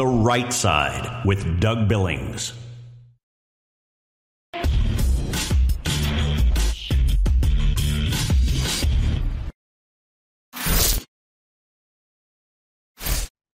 [0.00, 2.54] The Right Side with Doug Billings.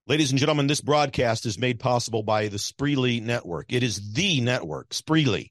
[0.06, 3.72] Ladies and gentlemen, this broadcast is made possible by the Spreely Network.
[3.72, 5.50] It is the network, Spreely,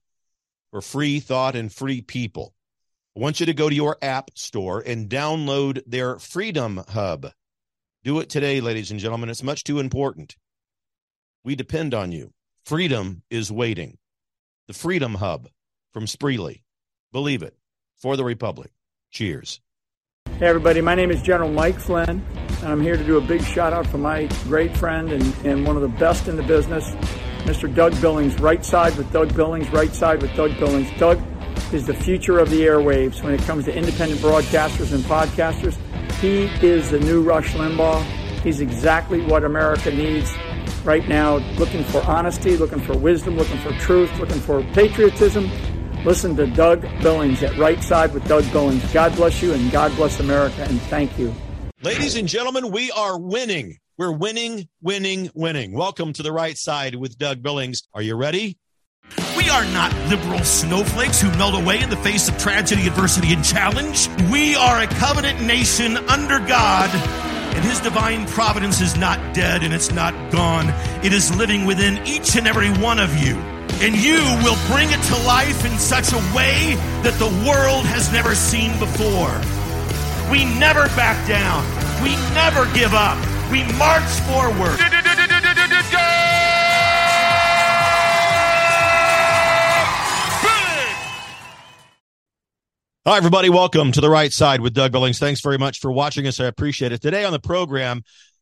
[0.72, 2.54] for free thought and free people.
[3.18, 7.34] I want you to go to your app store and download their Freedom Hub.
[8.06, 9.30] Do it today, ladies and gentlemen.
[9.30, 10.38] It's much too important.
[11.46, 12.34] We depend on you.
[12.66, 14.00] Freedom is waiting.
[14.68, 15.48] The Freedom Hub
[15.94, 16.64] from Spreely.
[17.12, 17.56] Believe it.
[17.98, 18.72] For the Republic.
[19.12, 19.62] Cheers.
[20.40, 20.82] Hey, everybody.
[20.82, 23.86] My name is General Mike Flynn, and I'm here to do a big shout out
[23.86, 26.90] for my great friend and, and one of the best in the business,
[27.44, 27.74] Mr.
[27.74, 28.40] Doug Billings.
[28.40, 30.90] Right side with Doug Billings, right side with Doug Billings.
[30.98, 31.22] Doug
[31.72, 35.78] is the future of the airwaves when it comes to independent broadcasters and podcasters.
[36.14, 38.02] He is the new Rush Limbaugh.
[38.42, 40.36] He's exactly what America needs
[40.86, 45.50] right now, looking for honesty, looking for wisdom, looking for truth, looking for patriotism
[46.06, 48.94] Listen to Doug Billings at Right Side with Doug Billings.
[48.94, 51.34] God bless you and God bless America and thank you.
[51.82, 53.80] Ladies and gentlemen, we are winning.
[53.98, 55.74] We're winning, winning, winning.
[55.74, 57.88] Welcome to the right side with Doug Billings.
[57.92, 58.60] Are you ready?
[59.36, 63.44] We are not liberal snowflakes who melt away in the face of tragedy, adversity, and
[63.44, 64.08] challenge.
[64.32, 66.92] We are a covenant nation under God,
[67.56, 70.70] and His divine providence is not dead and it's not gone.
[71.04, 73.36] It is living within each and every one of you
[73.82, 78.12] and you will bring it to life in such a way that the world has
[78.12, 79.36] never seen before.
[80.32, 81.64] We never back down.
[82.02, 83.20] We never give up.
[83.52, 84.80] We march forward.
[93.08, 93.52] Hi, everybody.
[93.52, 95.20] Welcome to the right side with Doug Billings.
[95.20, 96.40] Thanks very much for watching us.
[96.40, 97.04] I appreciate it.
[97.04, 98.02] Today on the program,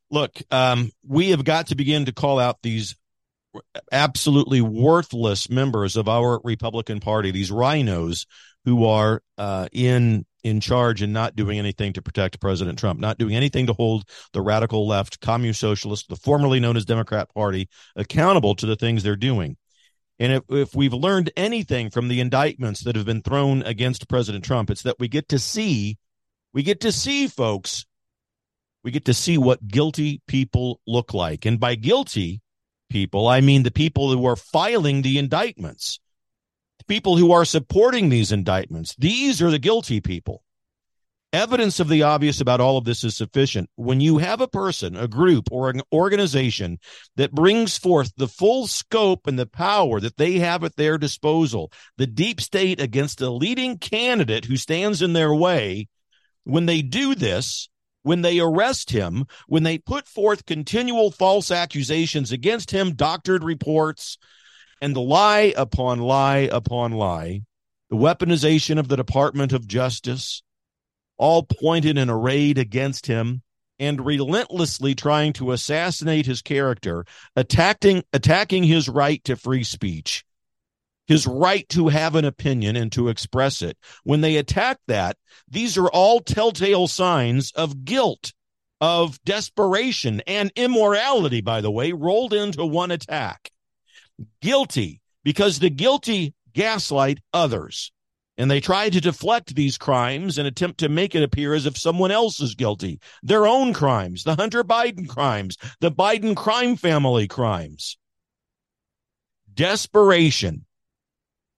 [0.10, 2.96] look, um, we have got to begin to call out these
[3.92, 8.26] absolutely worthless members of our Republican Party, these rhinos
[8.64, 13.18] who are uh, in in charge and not doing anything to protect President Trump, not
[13.18, 17.68] doing anything to hold the radical left, communist socialist, the formerly known as Democrat Party,
[17.98, 19.58] accountable to the things they're doing.
[20.24, 24.46] And if, if we've learned anything from the indictments that have been thrown against President
[24.46, 25.98] Trump, it's that we get to see,
[26.54, 27.86] we get to see, folks,
[28.86, 31.46] we get to see what guilty people look like.
[31.46, 32.42] And by guilty,
[32.90, 33.28] people.
[33.28, 36.00] I mean the people who are filing the indictments,
[36.78, 38.96] the people who are supporting these indictments.
[38.98, 40.43] These are the guilty people.
[41.34, 43.68] Evidence of the obvious about all of this is sufficient.
[43.76, 46.78] When you have a person, a group, or an organization
[47.16, 51.72] that brings forth the full scope and the power that they have at their disposal,
[51.98, 55.88] the deep state against a leading candidate who stands in their way,
[56.44, 57.68] when they do this,
[58.04, 64.20] when they arrest him, when they put forth continual false accusations against him, doctored reports,
[64.82, 67.42] and the lie upon lie upon lie,
[67.90, 70.44] the weaponization of the Department of Justice,
[71.18, 73.42] all pointed and arrayed against him,
[73.80, 80.26] and relentlessly trying to assassinate his character, attacking attacking his right to free speech
[81.08, 83.78] his right to have an opinion and to express it.
[84.04, 88.34] When they attack that, these are all telltale signs of guilt,
[88.80, 93.52] of desperation, and immorality, by the way, rolled into one attack.
[94.42, 97.92] Guilty, because the guilty gaslight others.
[98.38, 101.78] And they try to deflect these crimes and attempt to make it appear as if
[101.78, 103.00] someone else is guilty.
[103.22, 107.98] Their own crimes, the Hunter Biden crimes, the Biden crime family crimes.
[109.54, 110.66] Desperation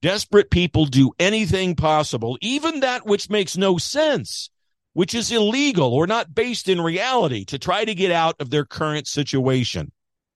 [0.02, 4.52] Desperate people do anything possible, even that which makes no sense,
[4.94, 8.66] which is illegal or not based in reality, to try to get out of their
[8.66, 9.92] current situation.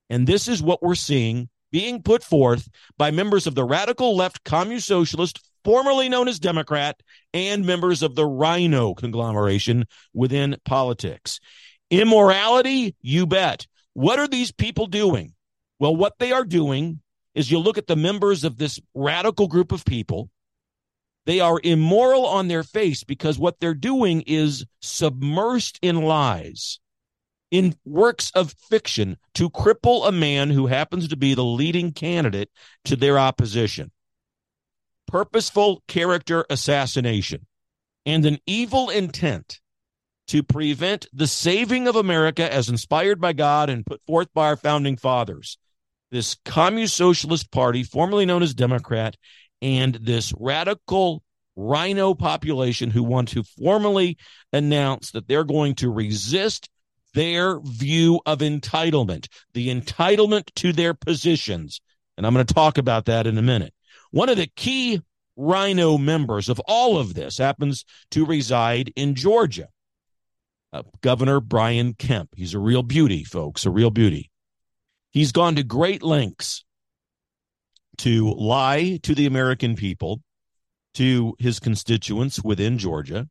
[0.10, 2.68] And this is what we're seeing being put forth
[2.98, 7.02] by members of the radical left communist socialist, formerly known as Democrat,
[7.34, 11.40] and members of the Rhino conglomeration within politics.
[11.90, 13.68] Immorality, you bet.
[13.94, 15.34] What are these people doing?
[15.80, 17.02] Well, what they are doing
[17.34, 20.30] is you look at the members of this radical group of people.
[21.26, 26.80] They are immoral on their face because what they're doing is submersed in lies,
[27.52, 32.50] in works of fiction to cripple a man who happens to be the leading candidate
[32.86, 33.92] to their opposition.
[35.10, 37.46] Purposeful character assassination
[38.06, 39.60] and an evil intent
[40.28, 44.56] to prevent the saving of America as inspired by God and put forth by our
[44.56, 45.58] founding fathers
[46.12, 49.16] this communist socialist party, formerly known as Democrat,
[49.62, 51.24] and this radical
[51.56, 54.18] rhino population who want to formally
[54.54, 56.70] announce that they're going to resist
[57.14, 61.82] their view of entitlement, the entitlement to their positions.
[62.18, 63.74] And I'm going to talk about that in a minute.
[64.12, 65.02] One of the key
[65.36, 69.70] Rhino members of all of this happens to reside in Georgia.
[70.72, 72.30] Uh, Governor Brian Kemp.
[72.36, 74.30] He's a real beauty, folks, a real beauty.
[75.12, 76.64] He's gone to great lengths
[78.00, 80.22] to lie to the American people,
[80.96, 83.28] to his constituents within Georgia,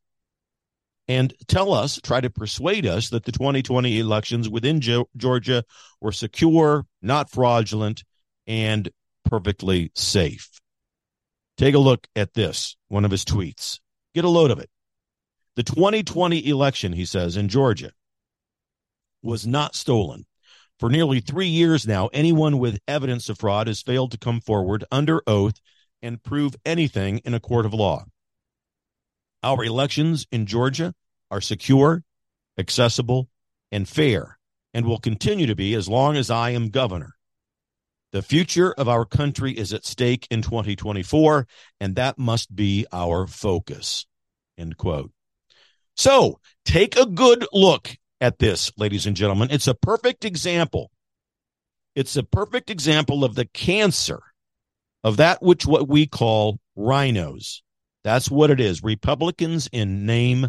[1.09, 4.81] and tell us, try to persuade us that the 2020 elections within
[5.17, 5.65] Georgia
[6.01, 8.05] were secure, not fraudulent,
[8.47, 8.91] and
[9.25, 10.51] perfectly safe.
[11.59, 13.81] Take a look at this, one of his tweets.
[14.15, 14.71] Get a load of it.
[15.57, 17.91] The 2020 election, he says, in Georgia
[19.23, 20.25] was not stolen.
[20.79, 24.85] For nearly three years now, anyone with evidence of fraud has failed to come forward
[24.93, 25.61] under oath
[26.01, 28.05] and prove anything in a court of law.
[29.43, 30.95] Our elections in Georgia
[31.29, 32.05] are secure,
[32.57, 33.29] accessible,
[33.73, 34.39] and fair,
[34.73, 37.18] and will continue to be as long as I am governor.
[38.13, 41.47] The future of our country is at stake in 2024,
[41.81, 44.07] and that must be our focus.
[44.57, 45.13] End quote.
[45.95, 49.49] So take a good look at this, ladies and gentlemen.
[49.51, 50.91] It's a perfect example.
[51.95, 54.21] It's a perfect example of the cancer
[55.05, 57.63] of that which what we call rhinos.
[58.05, 58.83] That's what it is.
[58.83, 60.49] Republicans in name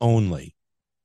[0.00, 0.54] only.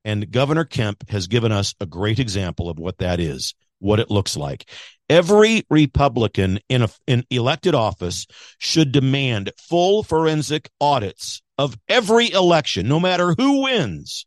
[0.03, 4.11] And Governor Kemp has given us a great example of what that is, what it
[4.11, 4.69] looks like.
[5.09, 8.25] Every Republican in a, in elected office
[8.57, 14.25] should demand full forensic audits of every election, no matter who wins.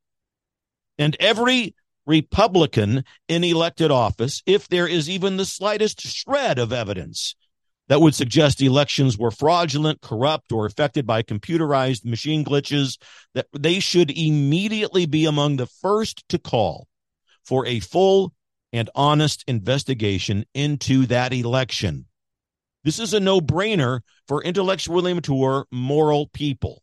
[0.98, 1.74] And every
[2.06, 7.34] Republican in elected office, if there is even the slightest shred of evidence
[7.88, 12.98] that would suggest elections were fraudulent, corrupt, or affected by computerized machine glitches,
[13.34, 16.86] that they should immediately be among the first to call
[17.44, 18.32] for a full
[18.72, 22.06] and honest investigation into that election.
[22.84, 26.82] This is a no brainer for intellectually mature, moral people.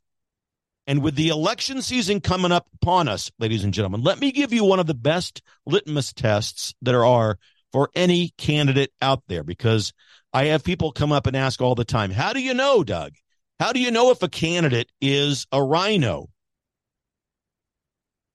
[0.88, 4.54] And with the election season coming up upon us, ladies and gentlemen, let me give
[4.54, 7.40] you one of the best litmus tests there are
[7.72, 9.94] for any candidate out there because
[10.32, 13.14] I have people come up and ask all the time, How do you know, Doug?
[13.60, 16.30] How do you know if a candidate is a rhino?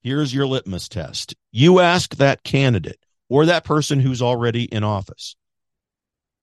[0.02, 1.34] Here's your litmus test.
[1.52, 5.36] You ask that candidate or that person who's already in office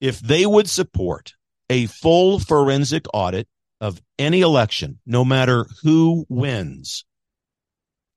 [0.00, 1.34] if they would support
[1.70, 3.46] a full forensic audit
[3.80, 7.04] of any election, no matter who wins.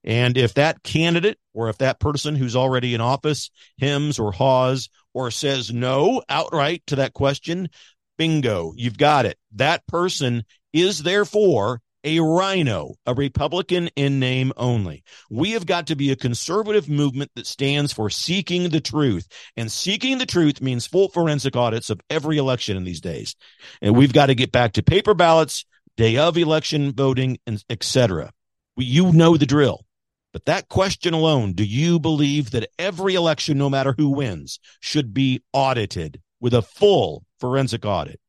[0.04, 4.90] And if that candidate or if that person who's already in office hems or haws
[5.14, 7.70] or says no outright to that question,
[8.18, 9.38] bingo, you've got it.
[9.56, 10.44] That person
[10.74, 15.04] is therefore a rhino, a Republican in name only.
[15.30, 19.28] We have got to be a conservative movement that stands for seeking the truth.
[19.58, 23.36] And seeking the truth means full forensic audits of every election in these days.
[23.82, 25.66] And we've got to get back to paper ballots,
[25.98, 28.32] day of election voting, and etc.
[28.78, 29.86] You know the drill.
[30.34, 35.14] But that question alone, do you believe that every election, no matter who wins, should
[35.14, 38.21] be audited with a full forensic audit?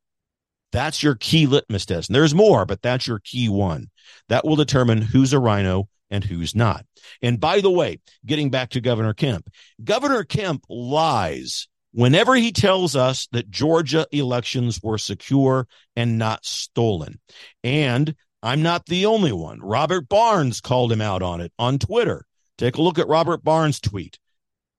[0.72, 2.08] That's your key litmus test.
[2.08, 3.88] And there's more, but that's your key one.
[4.28, 6.84] That will determine who's a rhino and who's not.
[7.20, 9.48] And by the way, getting back to Governor Kemp,
[9.82, 17.20] Governor Kemp lies whenever he tells us that Georgia elections were secure and not stolen.
[17.62, 19.60] And I'm not the only one.
[19.60, 22.24] Robert Barnes called him out on it on Twitter.
[22.58, 24.18] Take a look at Robert Barnes' tweet.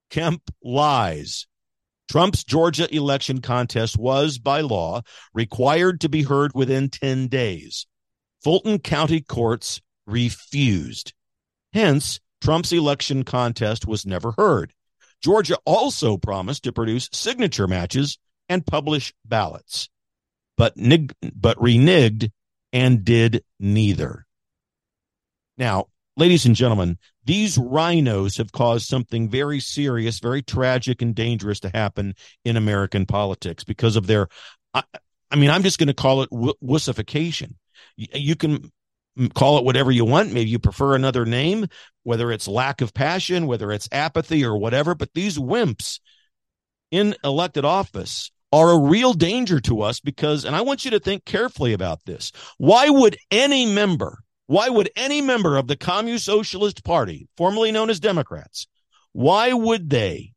[0.09, 1.47] Kemp lies.
[2.10, 5.01] Trump's Georgia election contest was, by law,
[5.33, 7.88] required to be heard within 10 days.
[8.43, 11.13] Fulton County courts refused.
[11.72, 14.74] Hence, Trump's election contest was never heard.
[15.22, 18.17] Georgia also promised to produce signature matches
[18.50, 19.89] and publish ballots,
[20.57, 22.29] but, nig- but reneged
[22.74, 24.25] and did neither.
[25.57, 25.86] Now,
[26.17, 31.69] ladies and gentlemen, these rhinos have caused something very serious, very tragic, and dangerous to
[31.73, 34.27] happen in American politics because of their.
[34.73, 34.83] I,
[35.31, 37.55] I mean, I'm just going to call it wussification.
[37.95, 38.71] You can
[39.33, 40.31] call it whatever you want.
[40.31, 41.67] Maybe you prefer another name,
[42.03, 44.95] whether it's lack of passion, whether it's apathy or whatever.
[44.95, 45.99] But these wimps
[46.91, 50.99] in elected office are a real danger to us because, and I want you to
[50.99, 52.31] think carefully about this.
[52.57, 57.89] Why would any member why would any member of the Communist Socialist Party, formerly known
[57.89, 58.67] as Democrats,
[59.13, 60.33] why would they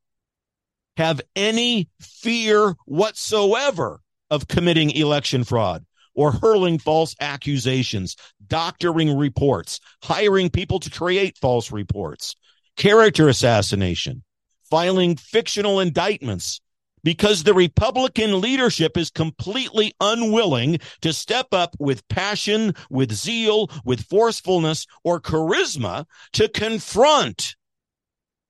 [0.96, 5.84] have any fear whatsoever of committing election fraud
[6.14, 12.36] or hurling false accusations, doctoring reports, hiring people to create false reports,
[12.76, 14.22] character assassination,
[14.70, 16.60] filing fictional indictments
[17.06, 24.04] because the Republican leadership is completely unwilling to step up with passion, with zeal, with
[24.08, 27.54] forcefulness, or charisma to confront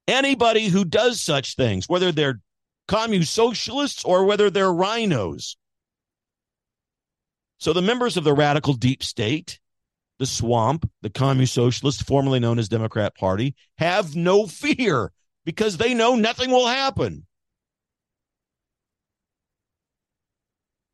[0.08, 2.40] anybody who does such things, whether they're
[2.88, 5.58] commune socialists or whether they're rhinos.
[7.58, 9.60] So the members of the radical deep state,
[10.18, 15.12] the swamp, the commune socialists, formerly known as Democrat Party, have no fear
[15.44, 17.26] because they know nothing will happen.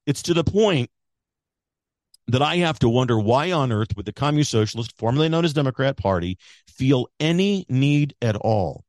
[0.06, 0.90] It's to the point
[2.28, 5.52] that I have to wonder why on earth would the Communist Socialist, formerly known as
[5.52, 8.84] Democrat Party, feel any need at all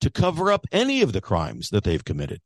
[0.00, 2.40] to cover up any of the crimes that they've committed?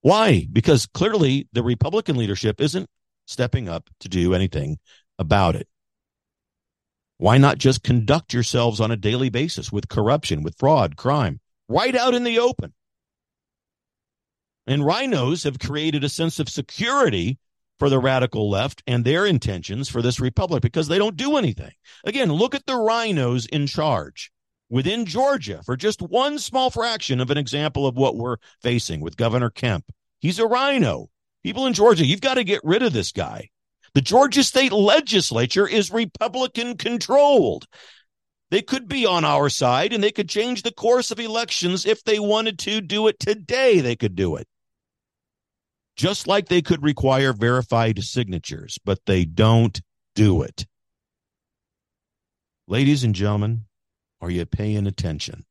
[0.00, 0.46] Why?
[0.52, 2.88] Because clearly the Republican leadership isn't
[3.26, 4.78] stepping up to do anything
[5.18, 5.68] about it.
[7.18, 11.94] Why not just conduct yourselves on a daily basis with corruption, with fraud, crime, right
[11.96, 12.74] out in the open?
[14.66, 17.38] And rhinos have created a sense of security
[17.78, 21.72] for the radical left and their intentions for this republic because they don't do anything.
[22.04, 24.32] Again, look at the rhinos in charge
[24.68, 29.16] within Georgia for just one small fraction of an example of what we're facing with
[29.16, 29.84] Governor Kemp.
[30.20, 31.08] He's a rhino.
[31.44, 33.50] People in Georgia, you've got to get rid of this guy.
[33.94, 37.66] The Georgia state legislature is Republican controlled.
[38.50, 42.02] They could be on our side and they could change the course of elections if
[42.04, 43.80] they wanted to do it today.
[43.80, 44.48] They could do it
[45.96, 49.80] just like they could require verified signatures, but they don't
[50.14, 50.66] do it.
[52.68, 53.64] Ladies and gentlemen,
[54.20, 55.46] are you paying attention?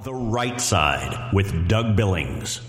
[0.04, 2.62] The right side with Doug Billings.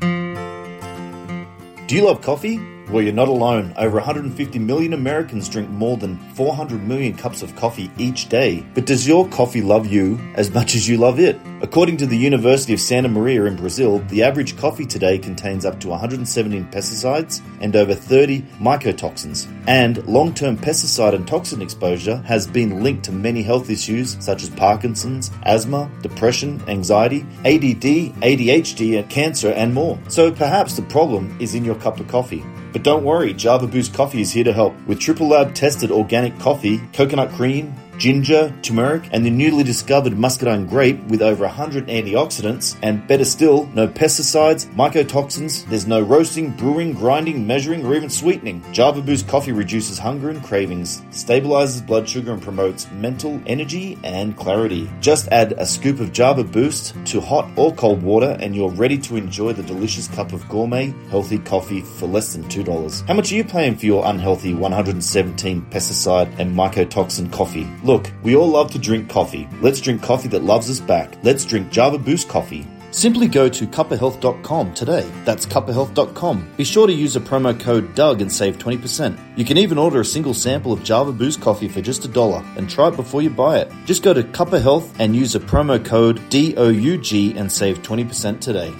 [0.00, 2.75] Do you love coffee?
[2.90, 3.74] Well, you're not alone.
[3.76, 8.64] Over 150 million Americans drink more than 400 million cups of coffee each day.
[8.74, 11.36] But does your coffee love you as much as you love it?
[11.62, 15.80] According to the University of Santa Maria in Brazil, the average coffee today contains up
[15.80, 19.50] to 117 pesticides and over 30 mycotoxins.
[19.66, 24.44] And long term pesticide and toxin exposure has been linked to many health issues such
[24.44, 29.98] as Parkinson's, asthma, depression, anxiety, ADD, ADHD, cancer, and more.
[30.08, 32.44] So perhaps the problem is in your cup of coffee.
[32.76, 34.74] But don't worry, Java Boost Coffee is here to help.
[34.86, 40.66] With triple lab tested organic coffee, coconut cream, ginger, turmeric, and the newly discovered muscadine
[40.66, 46.92] grape with over 100 antioxidants, and better still, no pesticides, mycotoxins, there's no roasting, brewing,
[46.92, 48.62] grinding, measuring, or even sweetening.
[48.72, 54.36] Java Boost coffee reduces hunger and cravings, stabilizes blood sugar, and promotes mental energy and
[54.36, 54.90] clarity.
[55.00, 58.98] Just add a scoop of Java Boost to hot or cold water, and you're ready
[58.98, 63.06] to enjoy the delicious cup of gourmet, healthy coffee for less than $2.
[63.06, 67.66] How much are you paying for your unhealthy 117 pesticide and mycotoxin coffee?
[67.86, 69.48] Look, we all love to drink coffee.
[69.60, 71.14] Let's drink coffee that loves us back.
[71.22, 72.66] Let's drink Java Boost coffee.
[72.90, 75.08] Simply go to cuppahealth.com today.
[75.24, 76.52] That's cuppahealth.com.
[76.56, 79.16] Be sure to use the promo code DOUG and save 20%.
[79.36, 82.44] You can even order a single sample of Java Boost coffee for just a dollar
[82.56, 83.70] and try it before you buy it.
[83.84, 88.74] Just go to Cuppa Health and use the promo code DOUG and save 20% today.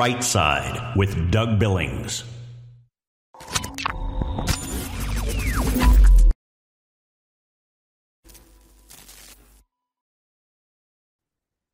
[0.00, 2.24] Right Side with Doug Billings.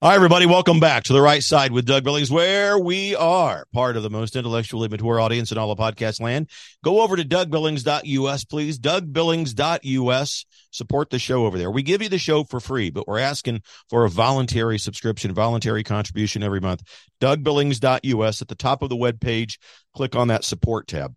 [0.06, 0.46] Hi, everybody.
[0.46, 4.08] Welcome back to the right side with Doug Billings, where we are part of the
[4.08, 6.48] most intellectually mature audience in all of podcast land.
[6.84, 8.78] Go over to DougBillings.us, please.
[8.78, 10.44] DougBillings.us.
[10.70, 11.72] Support the show over there.
[11.72, 15.82] We give you the show for free, but we're asking for a voluntary subscription, voluntary
[15.82, 16.84] contribution every month.
[17.20, 19.58] DougBillings.us at the top of the web page.
[19.92, 21.16] Click on that support tab.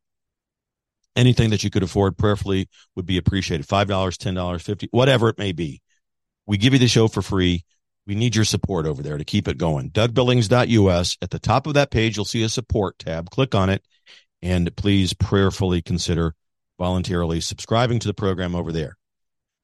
[1.16, 3.68] Anything that you could afford prayerfully would be appreciated.
[3.68, 5.80] $5, $10, 50 whatever it may be.
[6.48, 7.66] We give you the show for free
[8.10, 9.92] we need your support over there to keep it going.
[9.92, 11.18] DougBillings.us.
[11.22, 13.30] At the top of that page, you'll see a support tab.
[13.30, 13.86] Click on it
[14.42, 16.34] and please prayerfully consider
[16.80, 18.98] voluntarily subscribing to the program over there.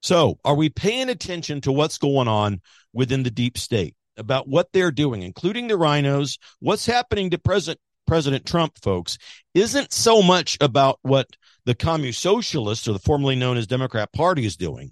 [0.04, 2.62] So, are we paying attention to what's going on
[2.94, 6.38] within the deep state about what they're doing, including the rhinos?
[6.60, 9.18] What's happening to President President Trump, folks,
[9.56, 11.28] isn't so much about what
[11.66, 14.92] the Communist Socialists or the formerly known as Democrat Party is doing.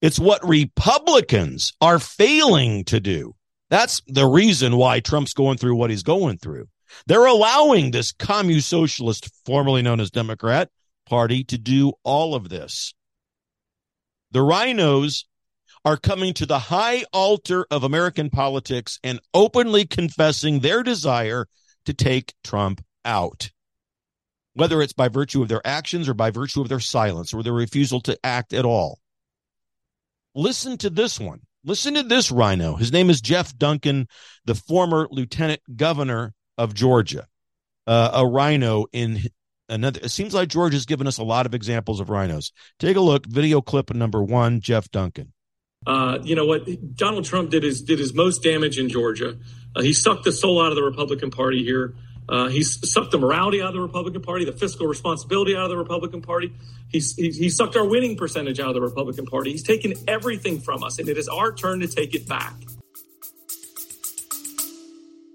[0.00, 3.34] It's what Republicans are failing to do.
[3.68, 6.66] That's the reason why Trump's going through what he's going through.
[7.06, 10.70] They're allowing this commune socialist, formerly known as Democrat
[11.06, 12.94] Party, to do all of this.
[14.32, 15.26] The rhinos
[15.84, 21.46] are coming to the high altar of American politics and openly confessing their desire
[21.84, 23.50] to take Trump out.
[24.54, 27.52] Whether it's by virtue of their actions or by virtue of their silence or their
[27.52, 28.98] refusal to act at all.
[30.34, 31.40] Listen to this one.
[31.64, 32.76] Listen to this rhino.
[32.76, 34.08] His name is Jeff Duncan,
[34.44, 37.26] the former lieutenant governor of Georgia.
[37.86, 39.20] Uh, a rhino in
[39.68, 40.00] another.
[40.02, 42.52] It seems like Georgia's given us a lot of examples of rhinos.
[42.78, 43.26] Take a look.
[43.26, 44.60] Video clip number one.
[44.60, 45.32] Jeff Duncan.
[45.86, 49.38] Uh, you know what Donald Trump did his did his most damage in Georgia.
[49.74, 51.94] Uh, he sucked the soul out of the Republican Party here.
[52.30, 55.70] Uh, he's sucked the morality out of the Republican Party, the fiscal responsibility out of
[55.70, 56.52] the Republican Party.
[56.88, 59.50] He's, he's, he sucked our winning percentage out of the Republican Party.
[59.50, 62.54] He's taken everything from us, and it is our turn to take it back.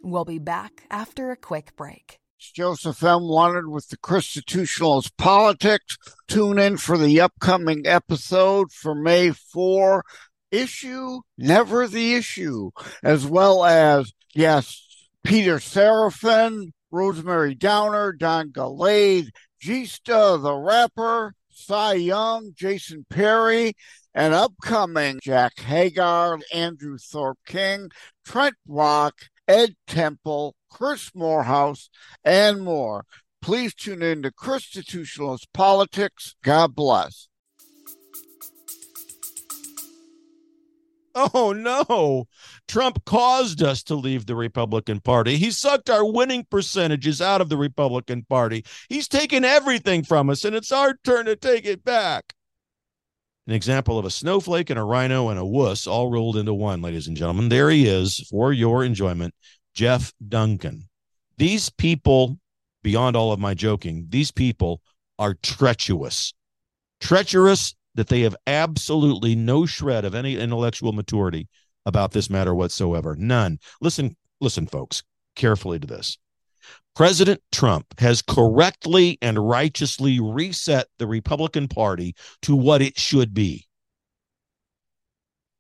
[0.02, 2.20] We'll be back after a quick break.
[2.54, 3.24] Joseph M.
[3.24, 5.98] Leonard with the Constitutionalist Politics.
[6.30, 10.06] Tune in for the upcoming episode for May 4.
[10.52, 12.72] Issue, never the issue,
[13.04, 14.82] as well as, yes,
[15.26, 19.30] Peter Seraphin, Rosemary Downer, Don Gallade,
[19.62, 23.74] Gista the rapper, Cy Young, Jason Perry,
[24.14, 27.90] and upcoming Jack Hagar, Andrew Thorpe King,
[28.26, 29.16] Trent Rock,
[29.48, 31.90] Ed Temple, Chris Morehouse,
[32.24, 33.06] and more.
[33.42, 36.36] Please tune in to Constitutionalist Politics.
[36.44, 37.28] God bless.
[41.16, 42.28] Oh no.
[42.68, 45.38] Trump caused us to leave the Republican Party.
[45.38, 48.66] He sucked our winning percentages out of the Republican Party.
[48.90, 52.34] He's taken everything from us, and it's our turn to take it back.
[53.48, 56.82] An example of a snowflake and a rhino and a wuss all rolled into one,
[56.82, 57.48] ladies and gentlemen.
[57.48, 59.34] There he is for your enjoyment,
[59.74, 60.90] Jeff Duncan.
[61.38, 62.40] These people,
[62.84, 64.82] beyond all of my joking, these people
[65.18, 66.34] are treacherous.
[67.00, 71.48] Treacherous that they have absolutely no shred of any intellectual maturity
[71.86, 73.16] about this matter whatsoever.
[73.18, 73.60] None.
[73.82, 75.04] Listen, listen, folks,
[75.36, 76.18] carefully to this.
[76.96, 83.68] President Trump has correctly and righteously reset the Republican Party to what it should be.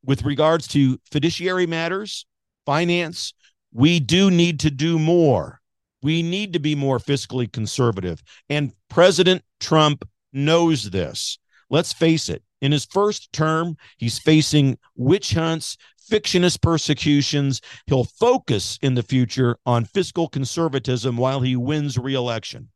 [0.04, 2.26] With regards to fiduciary matters,
[2.66, 3.34] finance,
[3.74, 5.60] we do need to do more.
[6.02, 8.22] We need to be more fiscally conservative.
[8.50, 11.38] And President Trump knows this.
[11.70, 15.78] Let's face it, in his first term, he's facing witch hunts,
[16.10, 17.62] fictionist persecutions.
[17.88, 22.70] He'll focus in the future on fiscal conservatism while he wins reelection.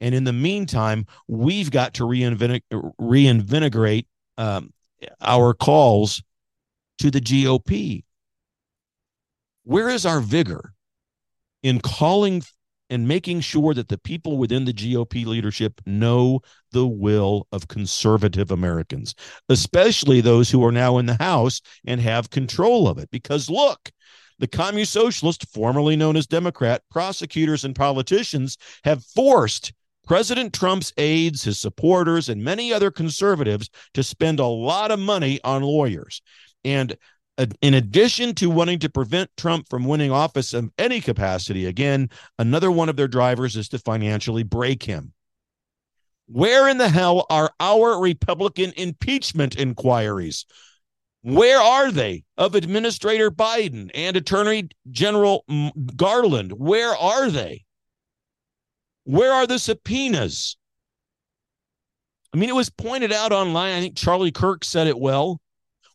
[0.00, 2.04] And in the meantime, we've got to
[2.98, 4.72] reinvigorate um,
[5.20, 6.22] our calls
[6.98, 8.04] to the GOP.
[9.64, 10.72] Where is our vigor
[11.62, 12.42] in calling
[12.90, 16.40] and making sure that the people within the GOP leadership know
[16.72, 19.14] the will of conservative Americans,
[19.48, 23.10] especially those who are now in the House and have control of it.
[23.10, 23.90] Because look,
[24.38, 29.72] the communist socialist, formerly known as Democrat, prosecutors and politicians have forced
[30.06, 35.38] President Trump's aides, his supporters, and many other conservatives to spend a lot of money
[35.44, 36.22] on lawyers.
[36.64, 36.96] And
[37.60, 42.70] in addition to wanting to prevent Trump from winning office in any capacity again, another
[42.70, 45.12] one of their drivers is to financially break him.
[46.26, 50.46] Where in the hell are our Republican impeachment inquiries?
[51.22, 55.44] Where are they of Administrator Biden and Attorney General
[55.96, 56.52] Garland?
[56.52, 57.64] Where are they?
[59.04, 60.56] Where are the subpoenas?
[62.34, 63.74] I mean, it was pointed out online.
[63.74, 65.40] I think Charlie Kirk said it well.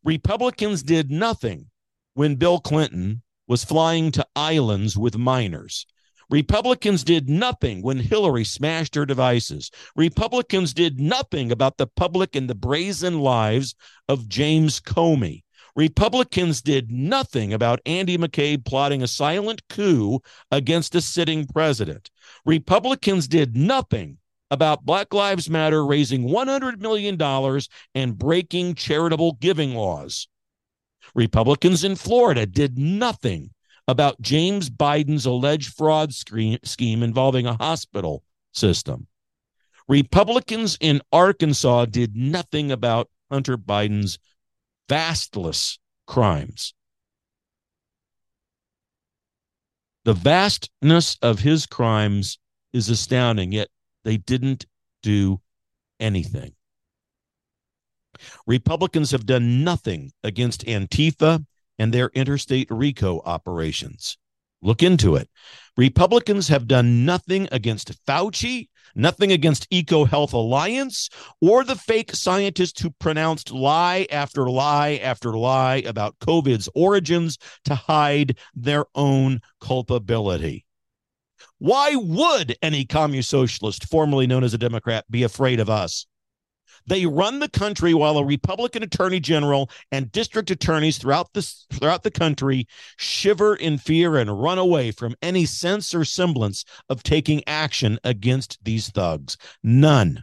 [0.04, 1.68] Republicans did nothing
[2.14, 5.86] when Bill Clinton was flying to islands with minors.
[6.30, 9.72] Republicans did nothing when Hillary smashed her devices.
[9.96, 13.76] Republicans did nothing about the public and the brazen lives
[14.10, 15.44] of James Comey.
[15.76, 20.20] Republicans did nothing about Andy McCabe plotting a silent coup
[20.52, 22.10] against a sitting president.
[22.46, 24.18] Republicans did nothing
[24.54, 27.20] about Black Lives Matter raising $100 million
[27.96, 30.28] and breaking charitable giving laws.
[31.16, 33.50] Republicans in Florida did nothing
[33.88, 39.08] about James Biden's alleged fraud scheme involving a hospital system.
[39.88, 44.20] Republicans in Arkansas did nothing about Hunter Biden's
[44.88, 46.76] vastless crimes.
[50.06, 52.38] The vastness of his crimes
[52.72, 53.70] is astounding, yet
[54.04, 54.66] they didn't
[55.02, 55.42] do
[56.00, 56.54] anything.
[58.46, 61.46] Republicans have done nothing against Antifa
[61.80, 64.18] and their interstate RICO operations.
[64.62, 65.30] Look into it.
[65.76, 71.10] Republicans have done nothing against Fauci, nothing against Eco Health Alliance,
[71.42, 77.76] or the fake scientists who pronounced lie after lie after lie about COVID's origins to
[77.76, 80.63] hide their own culpability.
[81.64, 86.06] Why would any communist socialist, formerly known as a Democrat, be afraid of us?
[86.88, 92.04] They run the country while a Republican attorney general and district attorneys throughout the, throughout
[92.04, 97.42] the country shiver in fear and run away from any sense or semblance of taking
[97.48, 99.38] action against these thugs.
[99.64, 100.22] None.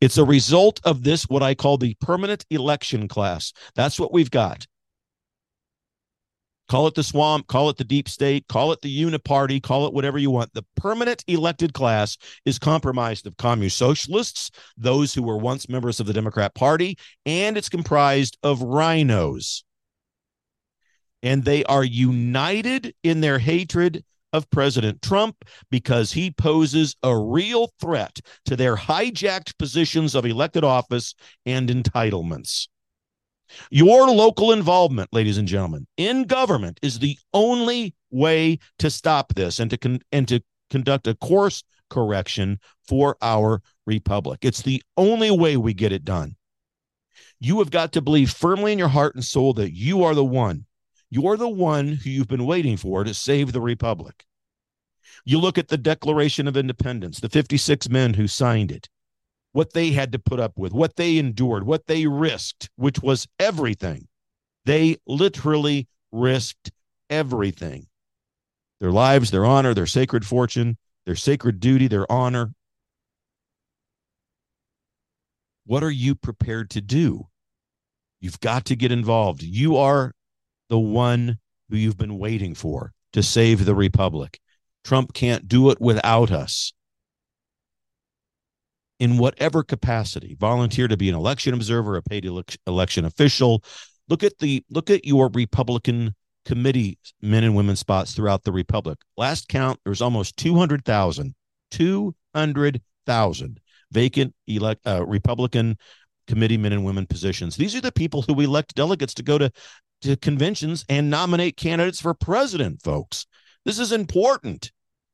[0.00, 3.52] It's a result of this, what I call the permanent election class.
[3.74, 4.68] That's what we've got.
[6.72, 9.92] Call it the swamp, call it the deep state, call it the uniparty, call it
[9.92, 10.54] whatever you want.
[10.54, 16.06] The permanent elected class is comprised of communist socialists, those who were once members of
[16.06, 19.64] the Democrat Party, and it's comprised of rhinos.
[21.22, 27.68] And they are united in their hatred of President Trump because he poses a real
[27.82, 32.68] threat to their hijacked positions of elected office and entitlements.
[33.70, 39.58] Your local involvement, ladies and gentlemen, in government is the only way to stop this
[39.58, 44.40] and to con- and to conduct a course correction for our republic.
[44.42, 46.36] It's the only way we get it done.
[47.40, 50.24] You have got to believe firmly in your heart and soul that you are the
[50.24, 50.66] one.
[51.10, 54.24] You're the one who you've been waiting for to save the republic.
[55.24, 58.88] You look at the Declaration of Independence, the 56 men who signed it
[59.52, 63.28] what they had to put up with, what they endured, what they risked, which was
[63.38, 64.08] everything.
[64.64, 66.70] They literally risked
[67.10, 67.86] everything
[68.80, 72.52] their lives, their honor, their sacred fortune, their sacred duty, their honor.
[75.66, 77.28] What are you prepared to do?
[78.20, 79.42] You've got to get involved.
[79.42, 80.12] You are
[80.68, 81.38] the one
[81.68, 84.40] who you've been waiting for to save the republic.
[84.82, 86.72] Trump can't do it without us
[89.02, 90.36] in whatever capacity.
[90.38, 92.24] Volunteer to be an election observer a paid
[92.68, 93.64] election official.
[94.08, 98.98] Look at the look at your republican committee men and women spots throughout the republic.
[99.16, 101.34] Last count there's almost 200,000
[101.72, 103.60] 200,000
[103.90, 105.76] vacant elect uh, republican
[106.28, 107.56] committee men and women positions.
[107.56, 109.50] These are the people who elect delegates to go to
[110.02, 113.26] to conventions and nominate candidates for president folks.
[113.64, 114.70] This is important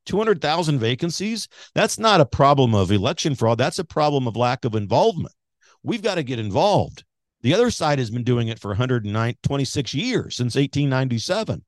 [0.09, 3.59] 200,000 vacancies, that's not a problem of election fraud.
[3.59, 5.35] That's a problem of lack of involvement.
[5.83, 7.05] We've got to get involved.
[7.43, 11.63] The other side has been doing it for 126 years since 1897.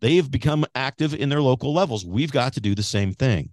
[0.00, 2.04] They have become active in their local levels.
[2.04, 3.50] We've got to do the same thing.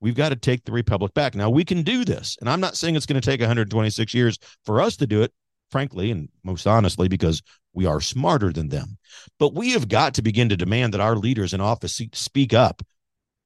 [0.00, 1.34] We've got to take the republic back.
[1.34, 2.36] Now, we can do this.
[2.40, 5.32] And I'm not saying it's going to take 126 years for us to do it,
[5.70, 8.98] frankly, and most honestly, because we are smarter than them.
[9.38, 12.82] But we have got to begin to demand that our leaders in office speak up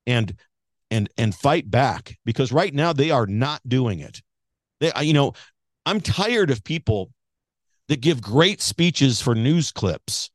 [0.07, 0.35] and
[0.91, 4.23] and and fight back because right now they are not doing it.
[4.81, 5.33] They you know,
[5.85, 7.11] I'm tired of people
[7.89, 10.31] that give great speeches for news clips.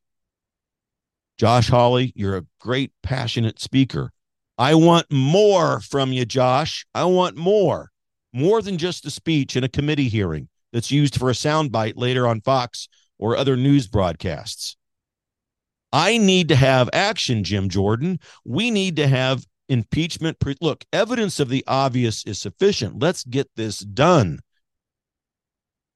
[1.38, 4.12] Josh Hawley, you're a great passionate speaker.
[4.58, 6.86] I want more from you, Josh.
[6.94, 7.90] I want more,
[8.32, 12.26] more than just a speech in a committee hearing that's used for a soundbite later
[12.26, 14.76] on Fox or other news broadcasts.
[15.92, 18.18] I need to have action, Jim Jordan.
[18.44, 20.38] We need to have impeachment.
[20.38, 23.00] Pre- Look, evidence of the obvious is sufficient.
[23.00, 24.40] Let's get this done.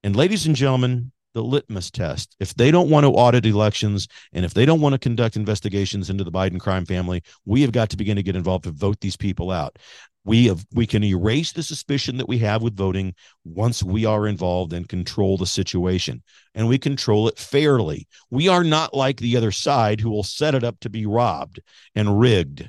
[0.03, 2.35] And, ladies and gentlemen, the litmus test.
[2.39, 6.09] If they don't want to audit elections and if they don't want to conduct investigations
[6.09, 8.99] into the Biden crime family, we have got to begin to get involved to vote
[9.01, 9.77] these people out.
[10.25, 13.13] We have we can erase the suspicion that we have with voting
[13.45, 16.23] once we are involved and control the situation.
[16.55, 18.07] And we control it fairly.
[18.31, 21.59] We are not like the other side who will set it up to be robbed
[21.93, 22.67] and rigged.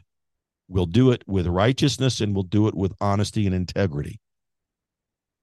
[0.68, 4.20] We'll do it with righteousness and we'll do it with honesty and integrity.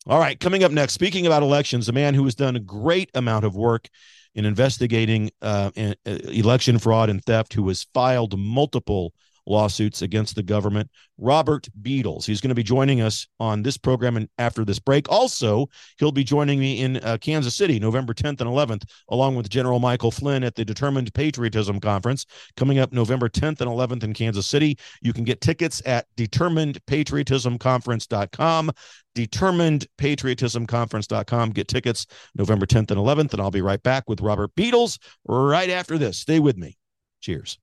[0.08, 3.10] All right, coming up next, speaking about elections, a man who has done a great
[3.16, 3.90] amount of work
[4.36, 5.72] in investigating uh,
[6.06, 9.14] election fraud and theft, who has filed multiple
[9.46, 10.90] lawsuits against the government.
[11.18, 12.26] Robert Beadles.
[12.26, 15.10] He's going to be joining us on this program and after this break.
[15.10, 19.50] Also, he'll be joining me in uh, Kansas City, November 10th and 11th, along with
[19.50, 22.26] General Michael Flynn at the Determined Patriotism Conference
[22.58, 24.78] coming up November 10th and 11th in Kansas City.
[25.02, 28.72] You can get tickets at determinedpatriotismconference.com.
[29.16, 31.50] Determinedpatriotismconference.com.
[31.52, 35.70] Get tickets November 10th and 11th, and I'll be right back with Robert Beadles right
[35.70, 36.20] after this.
[36.20, 36.78] Stay with me.
[37.22, 37.58] Cheers.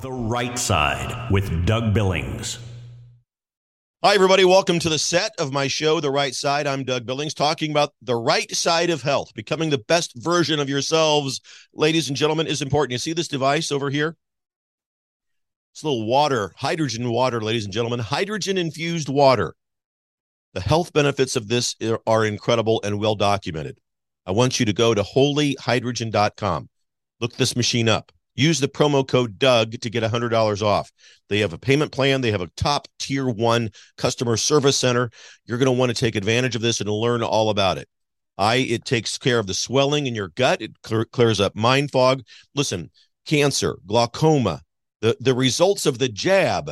[0.00, 2.60] The Right Side with Doug Billings.
[4.04, 4.44] Hi, everybody.
[4.44, 6.68] Welcome to the set of my show, The Right Side.
[6.68, 9.34] I'm Doug Billings, talking about the right side of health.
[9.34, 11.40] Becoming the best version of yourselves,
[11.74, 12.92] ladies and gentlemen, is important.
[12.92, 14.16] You see this device over here?
[15.72, 19.56] It's a little water, hydrogen water, ladies and gentlemen, hydrogen infused water.
[20.54, 21.74] The health benefits of this
[22.06, 23.78] are incredible and well documented.
[24.24, 26.68] I want you to go to holyhydrogen.com.
[27.20, 28.12] Look this machine up.
[28.38, 30.92] Use the promo code Doug to get $100 off.
[31.28, 32.20] They have a payment plan.
[32.20, 35.10] They have a top tier one customer service center.
[35.44, 37.88] You're going to want to take advantage of this and learn all about it.
[38.38, 40.62] I it takes care of the swelling in your gut.
[40.62, 42.22] It clear, clears up mind fog.
[42.54, 42.92] Listen,
[43.26, 44.62] cancer, glaucoma,
[45.00, 46.70] the the results of the jab.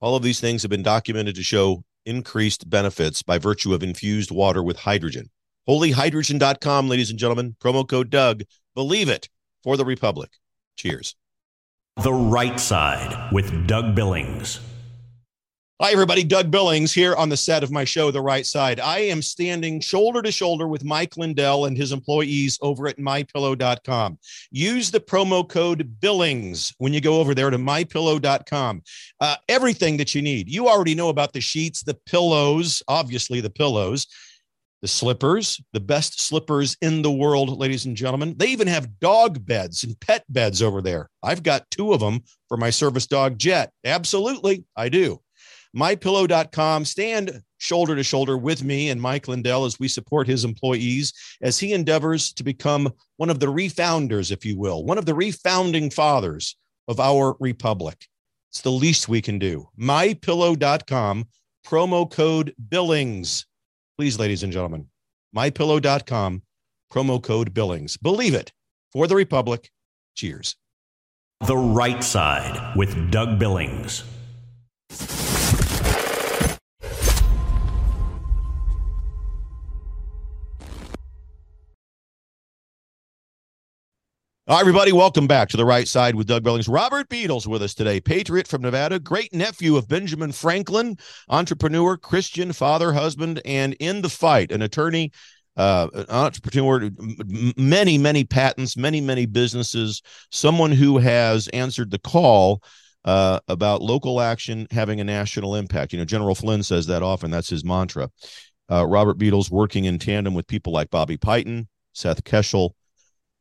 [0.00, 4.30] All of these things have been documented to show increased benefits by virtue of infused
[4.30, 5.30] water with hydrogen.
[5.68, 7.56] Holyhydrogen.com, ladies and gentlemen.
[7.60, 8.44] Promo code Doug.
[8.76, 9.28] Believe it
[9.64, 10.30] for the Republic.
[10.80, 11.14] Cheers.
[12.02, 14.60] The Right Side with Doug Billings.
[15.78, 16.24] Hi, everybody.
[16.24, 18.80] Doug Billings here on the set of my show, The Right Side.
[18.80, 24.18] I am standing shoulder to shoulder with Mike Lindell and his employees over at mypillow.com.
[24.50, 28.82] Use the promo code Billings when you go over there to mypillow.com.
[29.20, 30.48] Uh, everything that you need.
[30.48, 34.06] You already know about the sheets, the pillows, obviously, the pillows
[34.82, 38.34] the slippers, the best slippers in the world, ladies and gentlemen.
[38.36, 41.08] They even have dog beds and pet beds over there.
[41.22, 43.70] I've got two of them for my service dog Jet.
[43.84, 45.20] Absolutely, I do.
[45.76, 46.84] MyPillow.com.
[46.84, 51.12] Stand shoulder to shoulder with me and Mike Lindell as we support his employees
[51.42, 55.12] as he endeavors to become one of the refounders, if you will, one of the
[55.12, 56.56] refounding fathers
[56.88, 58.06] of our republic.
[58.50, 59.68] It's the least we can do.
[59.78, 61.28] MyPillow.com,
[61.64, 63.46] promo code Billings
[64.00, 64.86] Please, ladies and gentlemen,
[65.36, 66.40] mypillow.com,
[66.90, 67.98] promo code Billings.
[67.98, 68.50] Believe it
[68.90, 69.70] for the Republic.
[70.14, 70.56] Cheers.
[71.46, 74.04] The Right Side with Doug Billings.
[84.50, 84.90] Hi, everybody.
[84.90, 86.68] Welcome back to the right side with Doug Billings.
[86.68, 92.52] Robert Beadles with us today, patriot from Nevada, great nephew of Benjamin Franklin, entrepreneur, Christian,
[92.52, 95.12] father, husband, and in the fight, an attorney,
[95.56, 96.90] uh, an entrepreneur,
[97.56, 102.60] many, many patents, many, many businesses, someone who has answered the call
[103.04, 105.92] uh, about local action having a national impact.
[105.92, 107.30] You know, General Flynn says that often.
[107.30, 108.10] That's his mantra.
[108.68, 112.70] Uh, Robert Beadles working in tandem with people like Bobby Piton, Seth Keshel,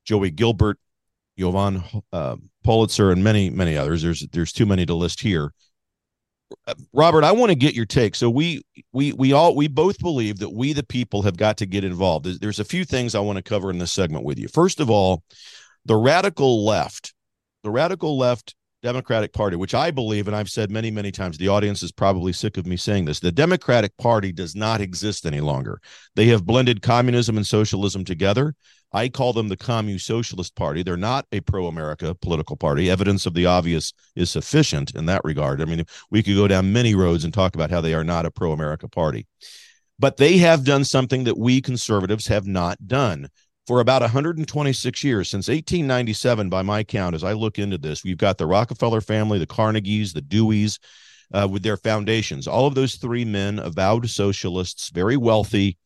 [0.06, 0.78] Joey Gilbert,
[1.40, 4.02] Jovan uh, Pulitzer, and many, many others.
[4.02, 5.52] There's there's too many to list here.
[6.94, 8.16] Robert, I want to get your take.
[8.16, 11.66] So we we we all we both believe that we the people have got to
[11.66, 12.26] get involved.
[12.26, 14.48] There's, there's a few things I want to cover in this segment with you.
[14.48, 15.24] First of all,
[15.86, 17.14] the radical left,
[17.64, 21.50] the radical left Democratic Party, which I believe, and I've said many, many times, the
[21.50, 23.20] audience is probably sick of me saying this.
[23.20, 25.82] The Democratic Party does not exist any longer.
[26.16, 28.56] They have blended communism and socialism together.
[28.92, 30.82] I call them the Communist Socialist Party.
[30.82, 32.90] They're not a pro America political party.
[32.90, 35.62] Evidence of the obvious is sufficient in that regard.
[35.62, 38.26] I mean, we could go down many roads and talk about how they are not
[38.26, 39.28] a pro America party.
[40.00, 43.30] But they have done something that we conservatives have not done
[43.70, 48.18] for about 126 years, since 1897, by my count, as I look into this, we've
[48.18, 50.80] got the Rockefeller family, the Carnegies, the Deweys,
[51.32, 52.48] uh, with their foundations.
[52.48, 55.78] All of those three men, avowed socialists, very wealthy,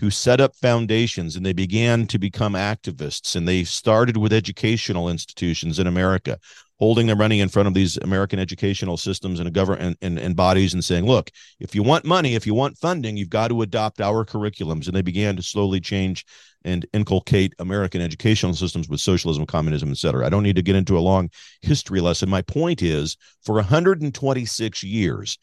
[0.00, 3.36] who set up foundations and they began to become activists.
[3.36, 6.38] And they started with educational institutions in America,
[6.78, 10.34] holding their money in front of these American educational systems and government and, and, and
[10.34, 13.60] bodies and saying, look, if you want money, if you want funding, you've got to
[13.60, 14.86] adopt our curriculums.
[14.86, 16.24] And they began to slowly change
[16.64, 20.24] and inculcate American educational systems with socialism, communism, et cetera.
[20.24, 21.28] I don't need to get into a long
[21.60, 22.30] history lesson.
[22.30, 25.38] My point is for 126 years,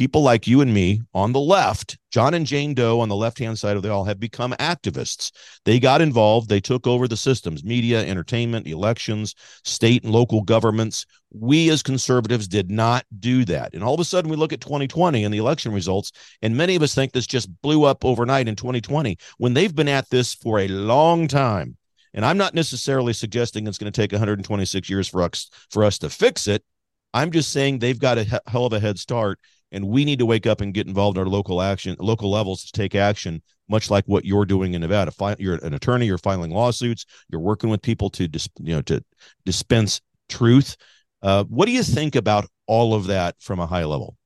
[0.00, 3.38] people like you and me on the left, John and Jane Doe on the left
[3.38, 5.30] hand side of the aisle, have become activists.
[5.66, 11.04] They got involved, they took over the systems, media, entertainment, elections, state and local governments.
[11.30, 13.74] We as conservatives did not do that.
[13.74, 16.76] And all of a sudden, we look at 2020 and the election results, and many
[16.76, 20.32] of us think this just blew up overnight in 2020 when they've been at this
[20.32, 21.76] for a long time.
[22.14, 25.98] And I'm not necessarily suggesting it's going to take 126 years for us for us
[25.98, 26.64] to fix it.
[27.12, 29.38] I'm just saying they've got a hell of a head start
[29.72, 32.64] and we need to wake up and get involved in our local action local levels
[32.64, 35.12] to take action much like what you're doing in nevada.
[35.38, 38.28] You're an attorney you're filing lawsuits you're working with people to
[38.60, 39.02] you know to
[39.44, 40.76] dispense truth.
[41.22, 44.16] Uh, what do you think about all of that from a high level?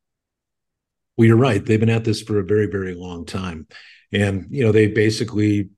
[1.17, 1.65] Well you're right.
[1.65, 3.67] They've been at this for a very very long time.
[4.13, 5.71] And you know they basically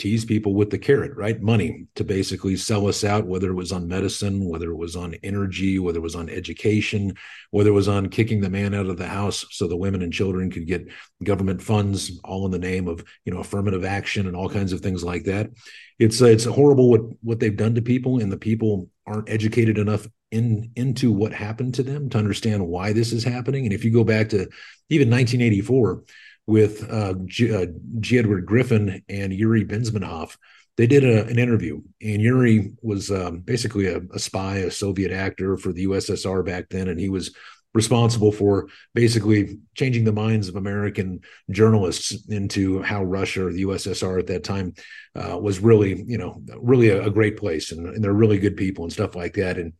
[0.00, 1.40] tease people with the carrot, right?
[1.40, 5.14] Money to basically sell us out, whether it was on medicine, whether it was on
[5.22, 7.14] energy, whether it was on education,
[7.50, 10.12] whether it was on kicking the man out of the house so the women and
[10.12, 10.88] children could get
[11.22, 14.80] government funds, all in the name of you know affirmative action and all kinds of
[14.80, 15.50] things like that.
[15.98, 19.76] It's uh, it's horrible what what they've done to people, and the people aren't educated
[19.76, 23.66] enough in into what happened to them to understand why this is happening.
[23.66, 24.48] And if you go back to
[24.88, 26.04] even 1984
[26.46, 27.66] with uh, G, uh,
[28.00, 28.18] G.
[28.18, 30.36] Edward Griffin and Yuri Bezmenov.
[30.76, 35.12] They did a, an interview, and Yuri was um, basically a, a, spy, a Soviet
[35.12, 37.34] actor for the USSR back then, and he was
[37.74, 44.18] responsible for basically changing the minds of American journalists into how Russia or the USSR
[44.18, 44.74] at that time
[45.14, 48.56] uh, was really, you know, really a, a great place, and, and, they're really good
[48.56, 49.58] people and stuff like that.
[49.58, 49.74] And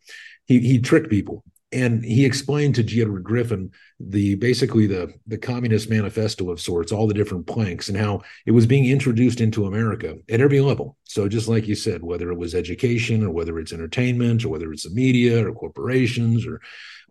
[0.46, 3.00] he he tricked people, and he explained to G.
[3.00, 7.98] Edward Griffin the basically the the communist manifesto of sorts, all the different planks, and
[7.98, 10.96] how it was being introduced into America at every level.
[11.04, 14.72] So just like you said, whether it was education or whether it's entertainment or whether
[14.72, 16.60] it's the media or corporations or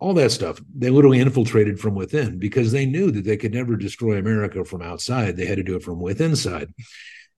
[0.00, 3.76] all that stuff, they literally infiltrated from within because they knew that they could never
[3.76, 5.36] destroy America from outside.
[5.36, 6.72] They had to do it from within side.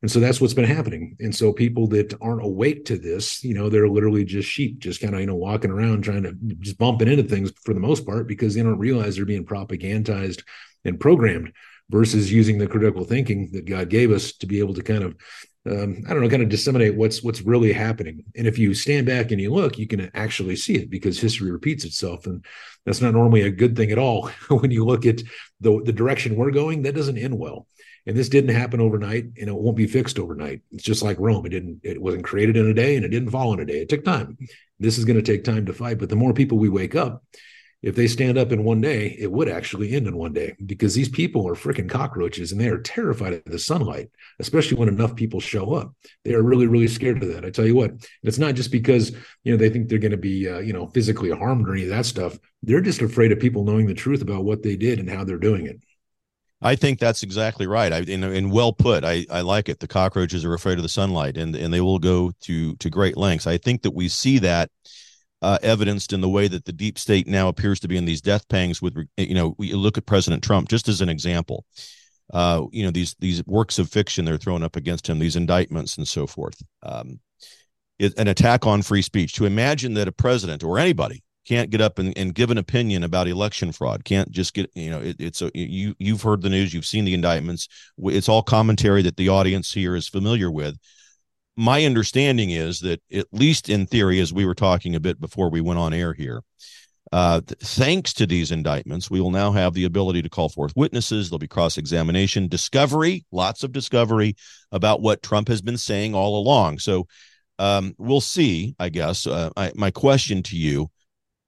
[0.02, 1.16] And so that's what's been happening.
[1.20, 5.00] And so people that aren't awake to this, you know, they're literally just sheep, just
[5.00, 8.04] kind of, you know, walking around trying to just bumping into things for the most
[8.04, 10.42] part because they don't realize they're being propagandized
[10.84, 11.52] and programmed
[11.88, 15.14] versus using the critical thinking that God gave us to be able to kind of
[15.64, 18.24] um, I don't know, kind of disseminate what's what's really happening.
[18.36, 21.52] And if you stand back and you look, you can actually see it because history
[21.52, 22.44] repeats itself, and
[22.84, 24.28] that's not normally a good thing at all.
[24.48, 25.22] when you look at
[25.60, 27.68] the the direction we're going, that doesn't end well.
[28.06, 30.62] And this didn't happen overnight and it won't be fixed overnight.
[30.72, 31.46] It's just like Rome.
[31.46, 33.80] It didn't, it wasn't created in a day and it didn't fall in a day.
[33.80, 34.36] It took time.
[34.80, 35.98] This is going to take time to fight.
[35.98, 37.22] But the more people we wake up,
[37.82, 40.94] if they stand up in one day, it would actually end in one day because
[40.94, 45.16] these people are freaking cockroaches and they are terrified of the sunlight, especially when enough
[45.16, 45.92] people show up.
[46.24, 47.44] They are really, really scared of that.
[47.44, 49.10] I tell you what, it's not just because
[49.42, 51.82] you know they think they're going to be uh, you know physically harmed or any
[51.82, 52.38] of that stuff.
[52.62, 55.38] They're just afraid of people knowing the truth about what they did and how they're
[55.38, 55.82] doing it.
[56.62, 57.92] I think that's exactly right.
[57.92, 59.04] I and, and well put.
[59.04, 59.80] I, I like it.
[59.80, 63.16] The cockroaches are afraid of the sunlight, and and they will go to to great
[63.16, 63.46] lengths.
[63.46, 64.70] I think that we see that
[65.42, 68.20] uh, evidenced in the way that the deep state now appears to be in these
[68.20, 68.80] death pangs.
[68.80, 71.64] With you know, we look at President Trump just as an example.
[72.32, 75.98] Uh, you know these these works of fiction they're throwing up against him, these indictments
[75.98, 76.62] and so forth.
[76.82, 77.18] Um,
[77.98, 79.34] it, an attack on free speech.
[79.34, 81.22] To imagine that a president or anybody
[81.52, 84.88] can't get up and, and give an opinion about election fraud can't just get you
[84.88, 87.68] know it, it's a, you you've heard the news you've seen the indictments
[88.04, 90.78] it's all commentary that the audience here is familiar with.
[91.54, 95.50] My understanding is that at least in theory as we were talking a bit before
[95.50, 96.40] we went on air here
[97.12, 101.28] uh, thanks to these indictments we will now have the ability to call forth witnesses
[101.28, 104.34] there'll be cross-examination discovery lots of discovery
[104.70, 106.78] about what trump has been saying all along.
[106.78, 107.06] So
[107.58, 110.90] um, we'll see i guess uh, I, my question to you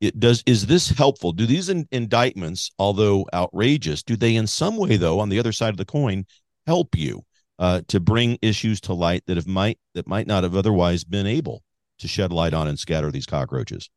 [0.07, 4.77] it does is this helpful do these in, indictments although outrageous do they in some
[4.77, 6.25] way though on the other side of the coin
[6.67, 7.23] help you
[7.59, 11.27] uh, to bring issues to light that have might that might not have otherwise been
[11.27, 11.63] able
[11.99, 13.91] to shed light on and scatter these cockroaches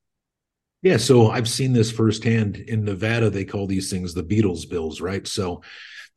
[0.84, 3.30] Yeah, so I've seen this firsthand in Nevada.
[3.30, 5.28] They call these things the Beadles bills, right?
[5.28, 5.62] So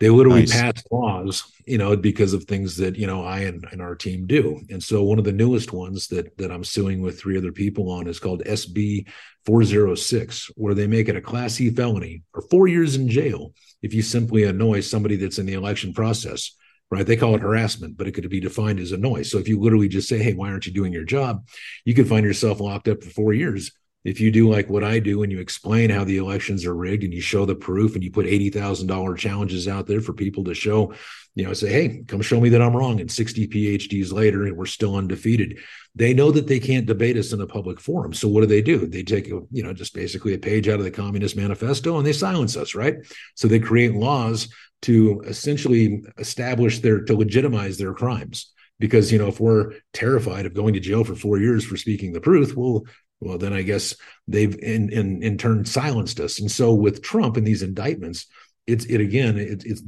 [0.01, 0.53] they literally nice.
[0.53, 4.27] pass laws, you know, because of things that you know I and, and our team
[4.27, 4.61] do.
[4.71, 7.91] And so one of the newest ones that that I'm suing with three other people
[7.91, 9.07] on is called SB
[9.45, 13.93] 406, where they make it a Class E felony or four years in jail if
[13.93, 16.57] you simply annoy somebody that's in the election process.
[16.91, 17.07] Right?
[17.07, 19.23] They call it harassment, but it could be defined as annoy.
[19.23, 21.47] So if you literally just say, "Hey, why aren't you doing your job?"
[21.85, 23.71] you could find yourself locked up for four years
[24.05, 27.05] if you do like what I do and you explain how the elections are rigged
[27.05, 30.55] and you show the proof and you put $80,000 challenges out there for people to
[30.55, 30.95] show,
[31.35, 33.01] you know, say, hey, come show me that I'm wrong.
[33.01, 35.59] And 60 PhDs later, and we're still undefeated.
[35.95, 38.15] They know that they can't debate us in a public forum.
[38.15, 38.87] So what do they do?
[38.87, 42.07] They take, a, you know, just basically a page out of the Communist Manifesto and
[42.07, 42.97] they silence us, right?
[43.35, 44.49] So they create laws
[44.83, 50.55] to essentially establish their, to legitimize their crimes because you know if we're terrified of
[50.55, 52.83] going to jail for four years for speaking the truth well
[53.21, 53.95] well then i guess
[54.27, 56.41] they've in in, in turn silenced us.
[56.41, 58.27] And so with trump and these indictments
[58.67, 59.83] it's it again it, it's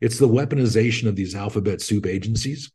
[0.00, 2.72] it's the weaponization of these alphabet soup agencies.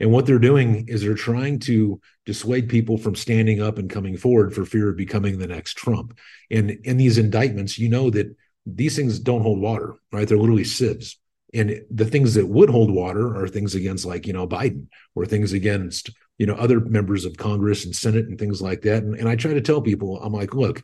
[0.00, 4.16] And what they're doing is they're trying to dissuade people from standing up and coming
[4.16, 6.18] forward for fear of becoming the next trump.
[6.50, 8.36] And in these indictments you know that
[8.66, 10.26] these things don't hold water right?
[10.26, 11.18] They're literally sieves.
[11.52, 15.26] And the things that would hold water are things against like you know biden or
[15.26, 19.02] things against you know other members of congress and senate and things like that.
[19.02, 20.82] And, and i try to tell people i'm like look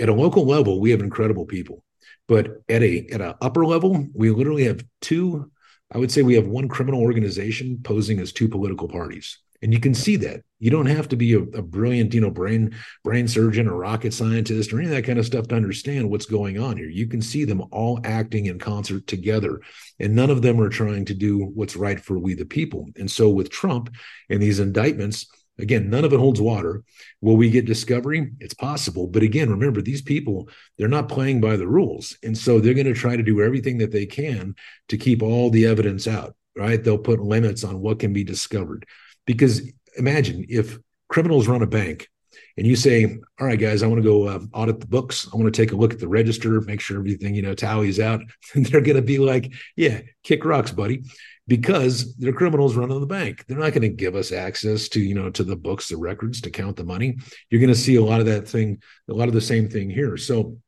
[0.00, 1.82] at a local level we have incredible people.
[2.26, 5.50] But at a at an upper level we literally have two
[5.90, 9.80] i would say we have one criminal organization posing as two political parties and you
[9.80, 10.42] can see that.
[10.60, 14.12] You don't have to be a, a, brilliant you know brain brain surgeon or rocket
[14.12, 16.88] scientist or any of that kind of stuff to understand what's going on here.
[16.88, 19.60] You can see them all acting in concert together
[19.98, 22.88] and none of them are trying to do what's right for we the people.
[22.96, 23.90] And so with trump
[24.28, 25.26] and these indictments
[25.58, 26.82] again none of it holds water.
[27.20, 28.32] Will we get discovery?
[28.40, 29.06] It's possible.
[29.06, 32.16] But again remember these people they're not playing by the rules.
[32.24, 34.56] And so they're going to try to do everything that they can
[34.88, 36.82] to keep all the evidence out right?
[36.82, 38.84] They'll put limits on what can be discovered
[39.28, 40.78] because imagine if
[41.10, 42.08] criminals run a bank
[42.56, 43.04] and you say,
[43.38, 45.28] all right, guys, I want to go uh, audit the books.
[45.30, 48.00] I want to take a look at the register, make sure everything, you know, tallies
[48.00, 48.22] out.
[48.54, 51.02] They're going to be like, yeah, kick rocks, buddy,
[51.46, 53.44] because they're criminals running the bank.
[53.46, 56.40] They're not going to give us access to, you know, to the books, the records
[56.40, 57.18] to count the money.
[57.50, 59.90] You're going to see a lot of that thing, a lot of the same thing
[59.90, 60.16] here.
[60.16, 60.58] So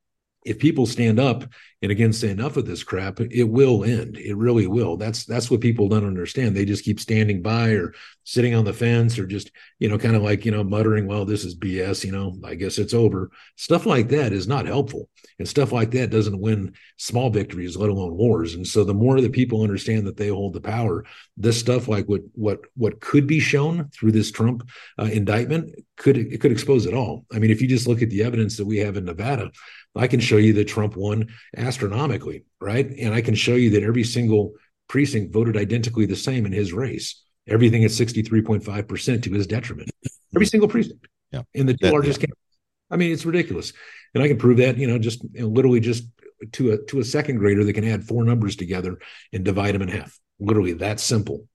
[0.45, 1.45] if people stand up
[1.83, 4.17] and again say enough of this crap it will end.
[4.19, 4.97] It really will.
[4.97, 6.55] That's that's what people don't understand.
[6.55, 10.17] They just keep standing by or sitting on the fence or just you know kind
[10.17, 13.31] of like you know muttering well this is bs you know i guess it's over.
[13.57, 17.91] Stuff like that is not helpful and stuff like that doesn't win small victories let
[17.91, 18.55] alone wars.
[18.55, 21.05] And so the more that people understand that they hold the power
[21.37, 24.69] this stuff like what what what could be shown through this trump
[24.99, 27.25] uh, indictment could it could expose it all.
[27.33, 29.51] I mean if you just look at the evidence that we have in nevada
[29.97, 32.87] I can show you that Trump won astronomically, right?
[32.87, 34.53] And I can show you that every single
[34.89, 37.23] precinct voted identically the same in his race.
[37.49, 39.91] Everything at 63.5% to his detriment.
[40.35, 41.07] Every single precinct.
[41.33, 41.43] Yeah.
[41.55, 42.27] In the two that, largest yeah.
[42.27, 42.59] counties.
[42.91, 43.73] I mean, it's ridiculous.
[44.15, 46.05] And I can prove that, you know, just you know, literally just
[46.53, 48.99] to a to a second grader that can add four numbers together
[49.33, 50.19] and divide them in half.
[50.39, 51.47] Literally that simple.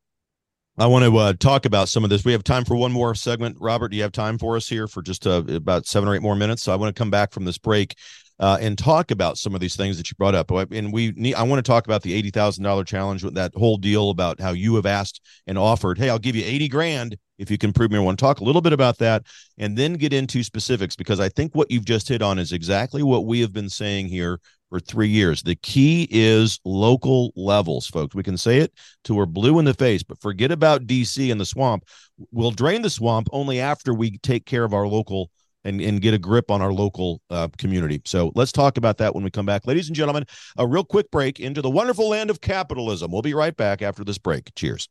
[0.77, 2.25] I want to uh, talk about some of this.
[2.25, 3.55] We have time for one more segment.
[3.61, 6.21] Robert, do you have time for us here for just uh, about seven or eight
[6.21, 6.63] more minutes?
[6.63, 7.95] So I want to come back from this break
[8.39, 10.51] uh, and talk about some of these things that you brought up.
[10.51, 13.53] And we need, I want to talk about the eighty thousand dollar challenge with that
[13.55, 17.17] whole deal about how you have asked and offered, hey, I'll give you eighty grand
[17.37, 18.05] if you can prove me.
[18.05, 19.23] To talk a little bit about that
[19.57, 23.03] and then get into specifics because I think what you've just hit on is exactly
[23.03, 25.43] what we have been saying here for three years.
[25.43, 28.15] The key is local levels, folks.
[28.15, 28.73] We can say it
[29.03, 31.83] till we're blue in the face, but forget about DC and the swamp.
[32.31, 35.29] We'll drain the swamp only after we take care of our local
[35.65, 38.01] and, and get a grip on our local uh, community.
[38.05, 39.67] So let's talk about that when we come back.
[39.67, 40.25] Ladies and gentlemen,
[40.57, 43.11] a real quick break into the wonderful land of capitalism.
[43.11, 44.53] We'll be right back after this break.
[44.55, 44.87] Cheers.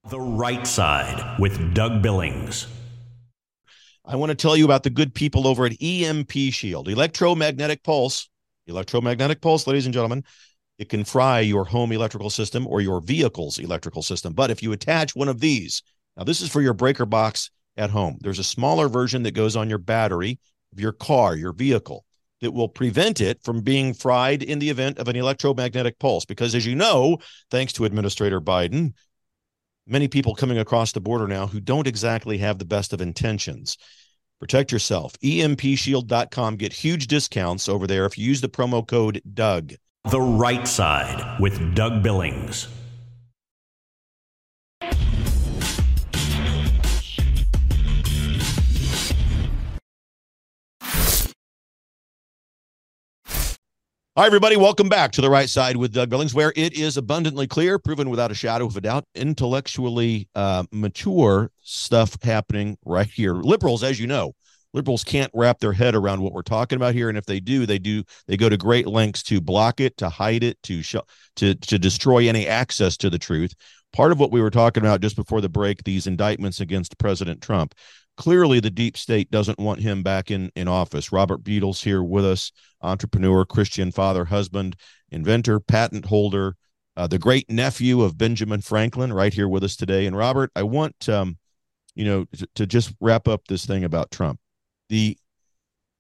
[0.09, 2.65] The right side with Doug Billings.
[4.03, 8.27] I want to tell you about the good people over at EMP Shield, electromagnetic pulse.
[8.65, 10.23] Electromagnetic pulse, ladies and gentlemen.
[10.81, 14.33] It can fry your home electrical system or your vehicle's electrical system.
[14.33, 15.83] But if you attach one of these,
[16.17, 18.17] now this is for your breaker box at home.
[18.19, 20.39] There's a smaller version that goes on your battery
[20.73, 22.03] of your car, your vehicle,
[22.39, 26.25] that will prevent it from being fried in the event of an electromagnetic pulse.
[26.25, 27.19] Because as you know,
[27.51, 28.93] thanks to Administrator Biden,
[29.85, 33.77] many people coming across the border now who don't exactly have the best of intentions.
[34.39, 35.13] Protect yourself.
[35.23, 36.55] EMPshield.com.
[36.55, 39.73] Get huge discounts over there if you use the promo code Doug.
[40.09, 42.67] The right side with Doug Billings.
[54.17, 54.57] Hi, everybody.
[54.57, 58.09] Welcome back to the right side with Doug Billings, where it is abundantly clear, proven
[58.09, 63.35] without a shadow of a doubt, intellectually uh, mature stuff happening right here.
[63.35, 64.33] Liberals, as you know,
[64.73, 67.65] liberals can't wrap their head around what we're talking about here, and if they do,
[67.65, 70.95] they do they go to great lengths to block it, to hide it, to sh-
[71.37, 73.53] to to destroy any access to the truth.
[73.93, 77.41] Part of what we were talking about just before the break, these indictments against President
[77.41, 77.75] Trump.
[78.17, 81.11] Clearly, the deep state doesn't want him back in in office.
[81.11, 82.51] Robert Beadle's here with us
[82.81, 84.75] entrepreneur, Christian father, husband,
[85.09, 86.55] inventor, patent holder,
[86.97, 90.05] uh, the great nephew of Benjamin Franklin, right here with us today.
[90.05, 91.37] And Robert, I want um,
[91.95, 94.40] you know to, to just wrap up this thing about Trump.
[94.91, 95.17] The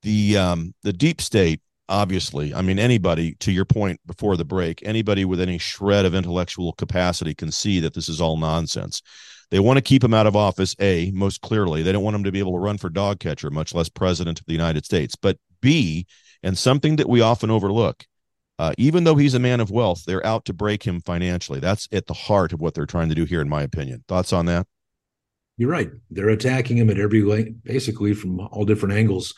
[0.01, 2.53] the um, the deep state, obviously.
[2.53, 6.73] I mean, anybody to your point before the break, anybody with any shred of intellectual
[6.73, 9.01] capacity can see that this is all nonsense.
[9.49, 10.75] They want to keep him out of office.
[10.81, 13.49] A, most clearly, they don't want him to be able to run for dog catcher,
[13.49, 15.15] much less president of the United States.
[15.15, 16.05] But B,
[16.43, 18.05] and something that we often overlook.
[18.59, 21.61] Uh, even though he's a man of wealth, they're out to break him financially.
[21.61, 24.03] That's at the heart of what they're trying to do here, in my opinion.
[24.07, 24.67] Thoughts on that?
[25.61, 25.91] You're right.
[26.09, 29.35] They're attacking him at every way, basically from all different angles,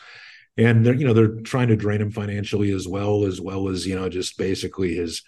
[0.55, 3.85] and they're you know they're trying to drain him financially as well, as well as
[3.85, 5.21] you know just basically his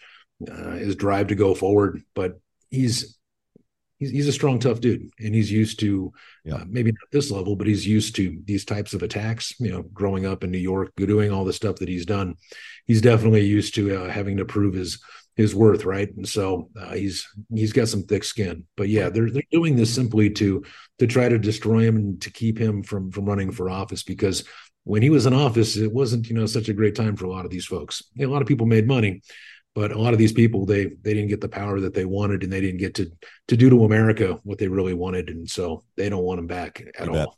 [0.49, 2.01] uh, his drive to go forward.
[2.13, 2.39] But
[2.69, 3.19] he's
[3.99, 6.13] he's he's a strong, tough dude, and he's used to
[6.45, 6.55] yeah.
[6.55, 9.53] uh, maybe not this level, but he's used to these types of attacks.
[9.59, 12.35] You know, growing up in New York, doing all the stuff that he's done,
[12.85, 15.03] he's definitely used to uh, having to prove his
[15.36, 16.13] his worth, right?
[16.15, 18.65] And so uh, he's he's got some thick skin.
[18.77, 20.63] But yeah, they're they're doing this simply to
[20.99, 24.43] to try to destroy him and to keep him from from running for office because
[24.83, 27.31] when he was in office, it wasn't you know such a great time for a
[27.31, 28.03] lot of these folks.
[28.19, 29.21] A lot of people made money,
[29.75, 32.43] but a lot of these people they they didn't get the power that they wanted
[32.43, 33.11] and they didn't get to
[33.47, 36.81] to do to america what they really wanted and so they don't want him back
[36.97, 37.36] at all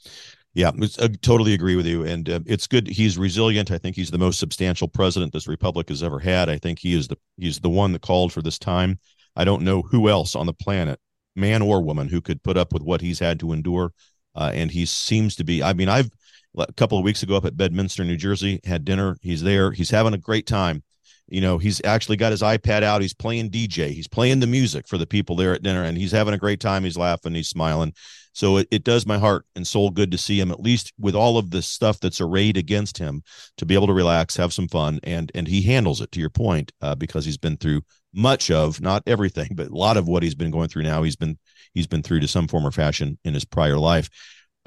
[0.57, 4.09] yeah i totally agree with you and uh, it's good he's resilient i think he's
[4.09, 7.59] the most substantial president this republic has ever had i think he is the he's
[7.59, 8.99] the one that called for this time.
[9.35, 10.99] I don't know who else on the planet
[11.35, 13.93] man or woman who could put up with what he's had to endure
[14.33, 16.09] uh, and he seems to be i mean i've
[16.57, 19.91] a couple of weeks ago up at bedminster new jersey had dinner he's there he's
[19.91, 20.83] having a great time.
[21.29, 24.87] You know he's actually got his ipad out he's playing dj he's playing the music
[24.87, 27.49] for the people there at dinner and he's having a great time he's laughing he's
[27.49, 27.93] smiling
[28.37, 31.15] so it, it does my heart and soul good to see him at least with
[31.15, 33.23] all of the stuff that's arrayed against him
[33.57, 36.29] to be able to relax have some fun and and he handles it to your
[36.29, 37.81] point uh, because he's been through
[38.13, 41.15] much of not everything but a lot of what he's been going through now he's
[41.15, 41.37] been
[41.73, 44.07] he's been through to some form or fashion in his prior life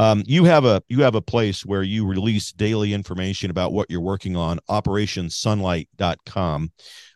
[0.01, 3.91] um, you have a you have a place where you release daily information about what
[3.91, 6.73] you're working on, operationsunlight.com.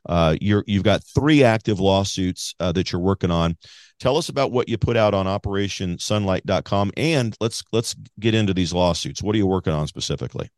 [0.06, 3.56] Uh, you're you've got three active lawsuits uh, that you're working on.
[4.04, 8.70] Tell us about what you put out on operationsunlight.com and let's let's get into these
[8.70, 9.22] lawsuits.
[9.22, 10.50] What are you working on specifically?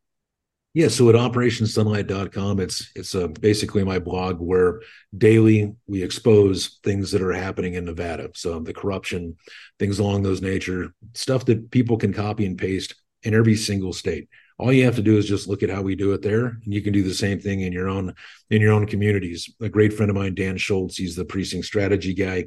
[0.75, 4.81] Yeah, so at operationsunlight.com, it's it's uh, basically my blog where
[5.17, 8.31] daily we expose things that are happening in Nevada.
[8.35, 9.37] So the corruption,
[9.79, 14.29] things along those nature, stuff that people can copy and paste in every single state.
[14.59, 16.75] All you have to do is just look at how we do it there, and
[16.75, 18.15] you can do the same thing in your own
[18.51, 19.55] in your own communities.
[19.61, 22.47] A great friend of mine, Dan Schultz, he's the precinct strategy guy.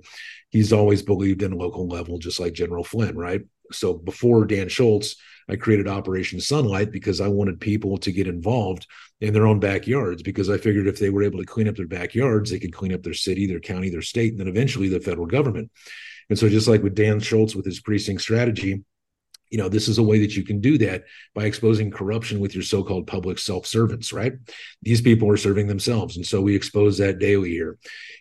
[0.50, 3.42] He's always believed in local level, just like General Flynn, right?
[3.72, 5.16] So before Dan Schultz,
[5.48, 8.88] I created Operation Sunlight because I wanted people to get involved
[9.20, 11.88] in their own backyards because I figured if they were able to clean up their
[11.88, 15.00] backyards, they could clean up their city, their county, their state, and then eventually the
[15.00, 15.72] federal government.
[16.30, 18.84] And so, just like with Dan Schultz with his precinct strategy,
[19.50, 22.54] you know, this is a way that you can do that by exposing corruption with
[22.54, 24.34] your so-called public self-servants, right?
[24.82, 27.78] These people are serving themselves, and so we expose that daily here.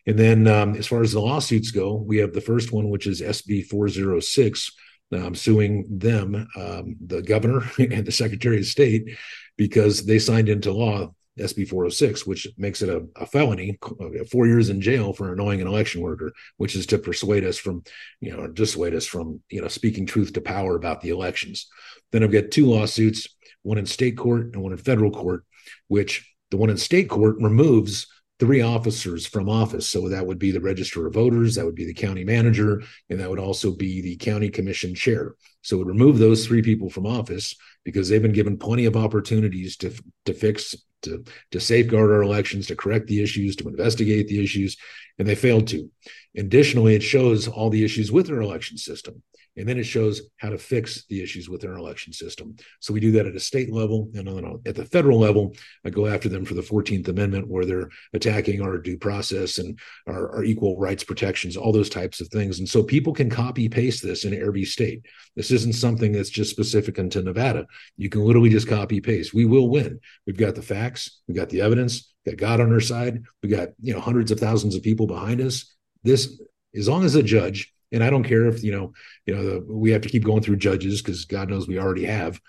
[0.07, 3.07] And then, um, as far as the lawsuits go, we have the first one, which
[3.07, 4.71] is SB 406,
[5.13, 9.17] um, suing them, um, the governor and the Secretary of State,
[9.57, 14.47] because they signed into law SB 406, which makes it a, a, felony, uh, four
[14.47, 17.83] years in jail for annoying an election worker, which is to persuade us from,
[18.21, 21.69] you know, dissuade us from, you know, speaking truth to power about the elections.
[22.13, 23.29] Then I've got two lawsuits,
[23.63, 25.45] one in state court and one in federal court,
[25.89, 28.07] which the one in state court removes
[28.39, 29.89] three officers from office.
[29.89, 33.19] So that would be the register of voters, that would be the county manager, and
[33.19, 35.35] that would also be the county commission chair.
[35.63, 38.97] So it would remove those three people from office because they've been given plenty of
[38.97, 39.93] opportunities to
[40.27, 44.77] to fix to to safeguard our elections, to correct the issues, to investigate the issues,
[45.19, 45.91] and they failed to.
[46.37, 49.23] Additionally, it shows all the issues with our election system.
[49.59, 52.55] And then it shows how to fix the issues with our election system.
[52.79, 54.09] So we do that at a state level.
[54.15, 55.53] And then at the federal level,
[55.85, 59.77] I go after them for the 14th Amendment, where they're attacking our due process and
[60.07, 62.61] our, our equal rights protections, all those types of things.
[62.61, 65.05] And so people can copy paste this in every state.
[65.35, 67.67] This isn't something that's just specific into Nevada.
[67.97, 69.35] You can literally just copy paste.
[69.35, 69.99] We will win.
[70.25, 73.71] We've got the facts, we've got the evidence, got God on our side, we got
[73.81, 75.75] you know hundreds of thousands of people behind us.
[76.03, 76.41] This,
[76.75, 78.93] as long as a judge and I don't care if you know,
[79.27, 82.05] you know, the, we have to keep going through judges because God knows we already
[82.05, 82.41] have.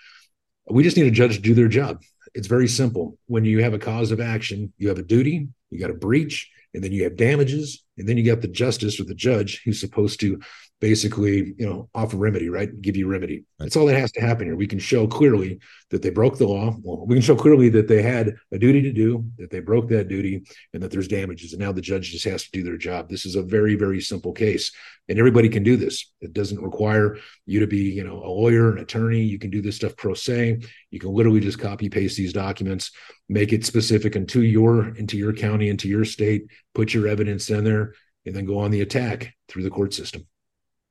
[0.68, 2.02] We just need a judge to do their job.
[2.34, 3.18] It's very simple.
[3.26, 6.50] When you have a cause of action, you have a duty, you got a breach,
[6.74, 9.80] and then you have damages, and then you got the justice or the judge who's
[9.80, 10.40] supposed to
[10.80, 12.80] basically, you know, offer remedy, right?
[12.80, 13.44] Give you remedy.
[13.58, 14.56] That's all that has to happen here.
[14.56, 15.60] We can show clearly
[15.90, 16.74] that they broke the law.
[16.82, 19.88] Well, we can show clearly that they had a duty to do, that they broke
[19.90, 21.52] that duty, and that there's damages.
[21.52, 23.08] And now the judge just has to do their job.
[23.08, 24.72] This is a very, very simple case.
[25.08, 26.10] And everybody can do this.
[26.20, 29.22] It doesn't require you to be, you know, a lawyer, an attorney.
[29.22, 30.60] You can do this stuff pro se.
[30.90, 32.92] You can literally just copy paste these documents,
[33.28, 37.64] make it specific into your into your county, into your state, put your evidence in
[37.64, 40.26] there, and then go on the attack through the court system.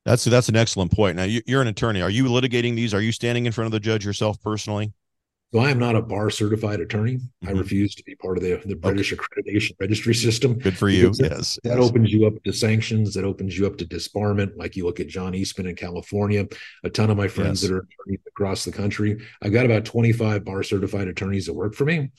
[0.09, 1.17] That's that's an excellent point.
[1.17, 2.01] Now you, are an attorney.
[2.01, 2.95] Are you litigating these?
[2.95, 4.91] Are you standing in front of the judge yourself personally?
[5.53, 7.17] So I am not a bar certified attorney.
[7.17, 7.47] Mm-hmm.
[7.47, 9.21] I refuse to be part of the, the British okay.
[9.21, 10.57] accreditation registry system.
[10.57, 11.11] Good for you.
[11.13, 11.59] That, yes.
[11.63, 11.87] That yes.
[11.87, 13.13] opens you up to sanctions.
[13.13, 14.57] That opens you up to disbarment.
[14.57, 16.47] Like you look at John Eastman in California,
[16.83, 17.69] a ton of my friends yes.
[17.69, 19.23] that are attorneys across the country.
[19.43, 22.09] I've got about 25 bar certified attorneys that work for me.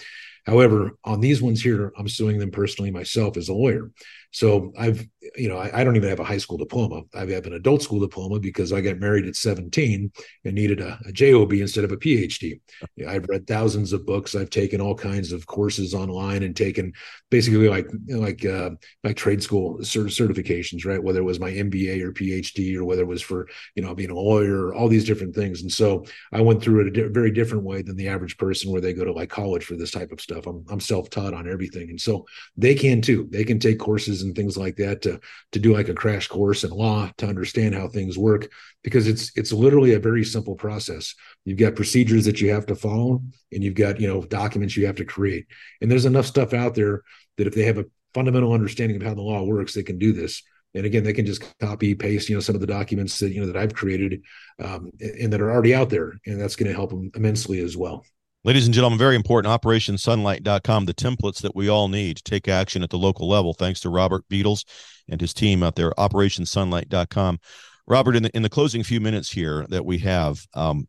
[0.46, 3.90] However, on these ones here, I'm suing them personally myself as a lawyer.
[4.32, 5.06] So I've,
[5.36, 7.02] you know, I, I, don't even have a high school diploma.
[7.14, 10.10] I have an adult school diploma because I got married at 17
[10.44, 12.60] and needed a, a JOB instead of a PhD.
[13.06, 14.36] I've read thousands of books.
[14.36, 16.92] I've taken all kinds of courses online and taken
[17.30, 18.70] basically like like uh,
[19.16, 21.02] trade school cert- certifications, right?
[21.02, 24.10] Whether it was my MBA or PhD or whether it was for you know being
[24.10, 25.62] a lawyer, all these different things.
[25.62, 28.70] And so I went through it a di- very different way than the average person,
[28.70, 30.46] where they go to like college for this type of stuff.
[30.46, 32.26] I'm I'm self taught on everything, and so
[32.56, 33.28] they can too.
[33.30, 35.20] They can take courses and things like that to
[35.52, 38.50] to do like a crash course in law to understand how things work
[38.82, 41.14] because it's it's literally a very simple process.
[41.44, 44.86] You've got procedures that you have to follow and you've got you know documents you
[44.86, 45.46] have to create.
[45.80, 47.02] And there's enough stuff out there
[47.36, 50.12] that if they have a fundamental understanding of how the law works they can do
[50.12, 50.42] this.
[50.74, 53.40] And again they can just copy paste you know some of the documents that you
[53.40, 54.22] know that i've created
[54.62, 57.76] um, and that are already out there and that's going to help them immensely as
[57.76, 58.04] well
[58.42, 62.82] Ladies and gentlemen, very important operationsunlight.com, the templates that we all need to take action
[62.82, 63.52] at the local level.
[63.52, 64.64] Thanks to Robert Beadles
[65.10, 67.38] and his team out there, operationsunlight.com.
[67.86, 70.88] Robert, in the, in the closing few minutes here that we have, um,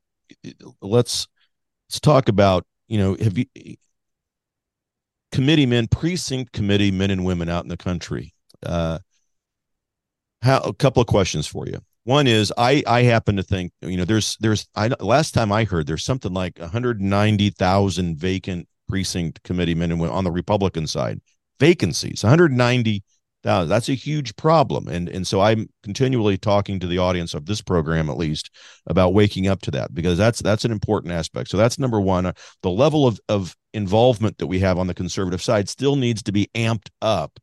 [0.81, 1.27] let's
[1.89, 3.45] let's talk about, you know, have you
[5.33, 8.33] committee men, precinct committee men and women out in the country.
[8.65, 8.99] Uh,
[10.41, 11.79] how, a couple of questions for you.
[12.03, 15.65] One is I I happen to think you know there's there's I last time I
[15.65, 21.21] heard there's something like 190,000 vacant precinct committee men and women on the Republican side.
[21.59, 23.03] Vacancies 190,000
[23.43, 24.87] that's a huge problem.
[24.87, 28.49] And and so I'm continually talking to the audience of this program at least
[28.87, 31.49] about waking up to that because that's that's an important aspect.
[31.49, 32.25] So that's number one.
[32.25, 32.33] Uh,
[32.63, 36.31] the level of of involvement that we have on the conservative side still needs to
[36.31, 37.39] be amped up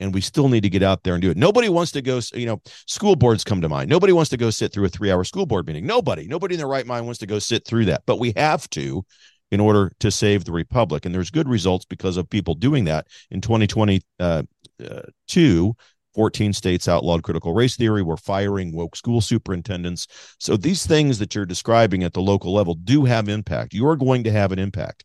[0.00, 1.36] and we still need to get out there and do it.
[1.36, 3.88] Nobody wants to go, you know, school boards come to mind.
[3.88, 5.86] Nobody wants to go sit through a three hour school board meeting.
[5.86, 8.68] Nobody, nobody in their right mind wants to go sit through that, but we have
[8.70, 9.04] to
[9.50, 11.04] in order to save the republic.
[11.04, 14.04] And there's good results because of people doing that in 2022.
[14.18, 14.42] Uh,
[14.84, 15.72] uh
[16.14, 18.02] 14 states outlawed critical race theory.
[18.02, 20.08] We're firing woke school superintendents.
[20.38, 23.74] So these things that you're describing at the local level do have impact.
[23.74, 25.04] You are going to have an impact.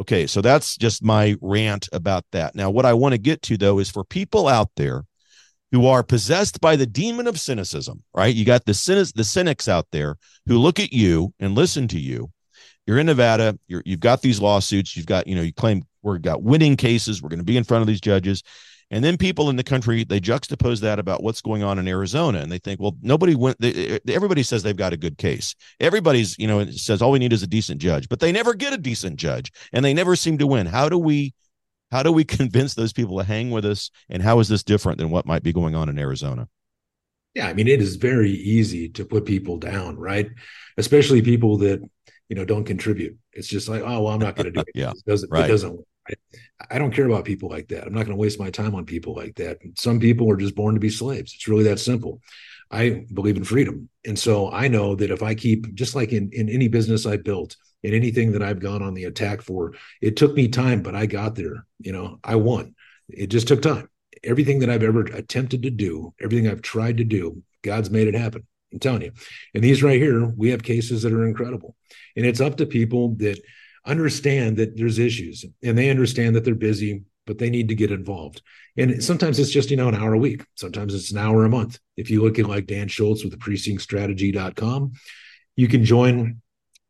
[0.00, 2.54] Okay, so that's just my rant about that.
[2.54, 5.04] Now, what I want to get to though is for people out there
[5.72, 8.34] who are possessed by the demon of cynicism, right?
[8.34, 12.00] You got the cynics, the cynics out there who look at you and listen to
[12.00, 12.30] you.
[12.86, 13.58] You're in Nevada.
[13.68, 14.96] You're, you've got these lawsuits.
[14.96, 17.22] You've got, you know, you claim we've got winning cases.
[17.22, 18.42] We're going to be in front of these judges.
[18.90, 22.40] And then people in the country they juxtapose that about what's going on in Arizona,
[22.40, 23.60] and they think, well, nobody went.
[23.60, 25.54] They, everybody says they've got a good case.
[25.78, 28.72] Everybody's, you know, says all we need is a decent judge, but they never get
[28.72, 30.66] a decent judge, and they never seem to win.
[30.66, 31.34] How do we,
[31.92, 33.90] how do we convince those people to hang with us?
[34.08, 36.48] And how is this different than what might be going on in Arizona?
[37.34, 40.28] Yeah, I mean, it is very easy to put people down, right?
[40.76, 41.80] Especially people that
[42.28, 43.16] you know don't contribute.
[43.32, 44.68] It's just like, oh, well, I'm not going to do it.
[44.74, 45.44] yeah, it doesn't, right.
[45.44, 45.80] it doesn't
[46.70, 47.86] I don't care about people like that.
[47.86, 49.58] I'm not going to waste my time on people like that.
[49.76, 51.34] Some people are just born to be slaves.
[51.34, 52.20] It's really that simple.
[52.70, 53.88] I believe in freedom.
[54.04, 57.16] And so I know that if I keep, just like in, in any business I
[57.16, 60.94] built, in anything that I've gone on the attack for, it took me time, but
[60.94, 61.66] I got there.
[61.80, 62.74] You know, I won.
[63.08, 63.88] It just took time.
[64.22, 68.14] Everything that I've ever attempted to do, everything I've tried to do, God's made it
[68.14, 68.46] happen.
[68.72, 69.12] I'm telling you.
[69.54, 71.74] And these right here, we have cases that are incredible.
[72.16, 73.40] And it's up to people that
[73.84, 77.92] understand that there's issues and they understand that they're busy but they need to get
[77.92, 78.42] involved.
[78.76, 80.44] And sometimes it's just you know an hour a week.
[80.56, 81.78] Sometimes it's an hour a month.
[81.96, 84.92] If you look at like dan schultz with the precinctstrategy.com
[85.60, 86.40] you can join.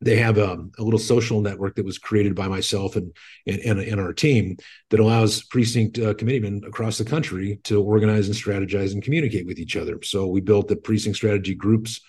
[0.03, 3.15] They have a, a, little social network that was created by myself and
[3.45, 4.57] and, and, and our team
[4.89, 9.59] that allows precinct uh, committeemen across the country to organize and strategize and communicate with
[9.59, 9.99] each other.
[10.03, 11.99] So we built the precinct strategy groups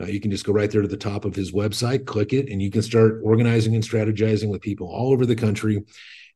[0.00, 2.48] uh, you can just go right there to the top of his website, click it,
[2.48, 5.82] and you can start organizing and strategizing with people all over the country.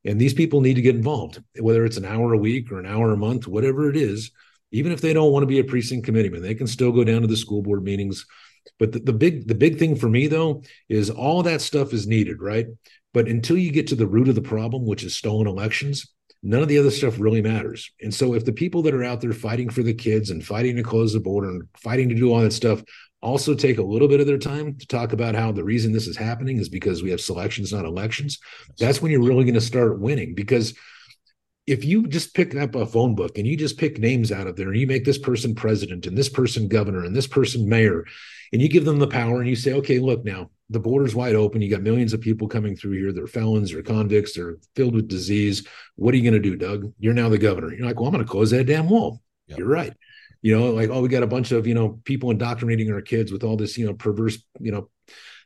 [0.03, 2.85] And these people need to get involved, whether it's an hour a week or an
[2.85, 4.31] hour a month, whatever it is.
[4.71, 7.21] Even if they don't want to be a precinct committeeman, they can still go down
[7.21, 8.25] to the school board meetings.
[8.77, 12.07] But the, the big the big thing for me though is all that stuff is
[12.07, 12.67] needed, right?
[13.13, 16.13] But until you get to the root of the problem, which is stolen elections,
[16.43, 17.89] none of the other stuff really matters.
[18.01, 20.75] And so if the people that are out there fighting for the kids and fighting
[20.75, 22.83] to close the border and fighting to do all that stuff
[23.25, 26.05] also take a little bit of their time to talk about how the reason this
[26.05, 28.37] is happening is because we have selections, not elections.
[28.77, 30.75] That's when you're really going to start winning because
[31.65, 34.55] if you just pick up a phone book and you just pick names out of
[34.55, 38.05] there and you make this person president and this person governor and this person mayor
[38.53, 41.35] and you give them the power and you say okay look now the border's wide
[41.35, 41.61] open.
[41.61, 43.11] You got millions of people coming through here.
[43.11, 45.67] They're felons they're convicts they're filled with disease.
[45.95, 46.93] What are you going to do doug?
[46.99, 47.73] You're now the governor.
[47.73, 49.21] You're like well i'm going to close that damn wall.
[49.47, 49.57] Yep.
[49.59, 49.93] you're right
[50.45, 53.31] you know like oh we got a bunch of you know people indoctrinating our kids
[53.31, 54.87] with all this you know perverse you know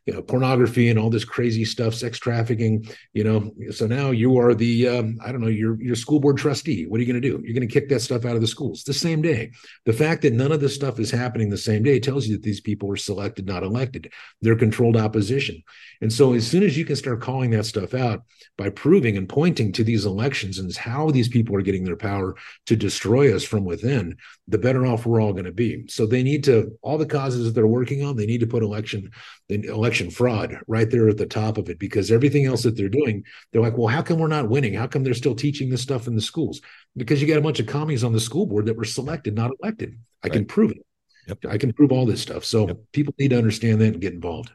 [0.06, 3.52] you know pornography and all this crazy stuff sex trafficking you know.
[3.72, 6.86] So now you are the um, i don't know you're your school board trustee.
[6.86, 7.42] What are you going to do?
[7.44, 9.52] You're going to kick that stuff out of the schools the same day.
[9.86, 12.44] The fact that none of this stuff is happening the same day tells you that
[12.44, 14.12] these people were selected not elected.
[14.42, 15.64] They're controlled opposition.
[16.02, 18.24] And so as soon as you can start calling that stuff out
[18.58, 22.36] by proving and pointing to these elections and how these people are getting their power
[22.68, 24.16] to destroy us from within
[24.48, 25.86] the better off we're all going to be.
[25.88, 28.64] So they need to all the causes that they're working on they need to put
[28.64, 29.12] election
[29.50, 33.24] election fraud right there at the top of it because everything else that they're doing,
[33.52, 34.74] they're like, well, how come we're not winning?
[34.74, 36.62] How come they're still teaching this stuff in the schools?
[36.96, 39.52] Because you got a bunch of commies on the school board that were selected, not
[39.62, 39.98] elected.
[40.24, 40.34] I right.
[40.34, 40.86] can prove it.
[41.28, 41.46] Yep.
[41.50, 42.46] I can prove all this stuff.
[42.46, 42.78] So yep.
[42.92, 44.52] people need to understand that and get involved.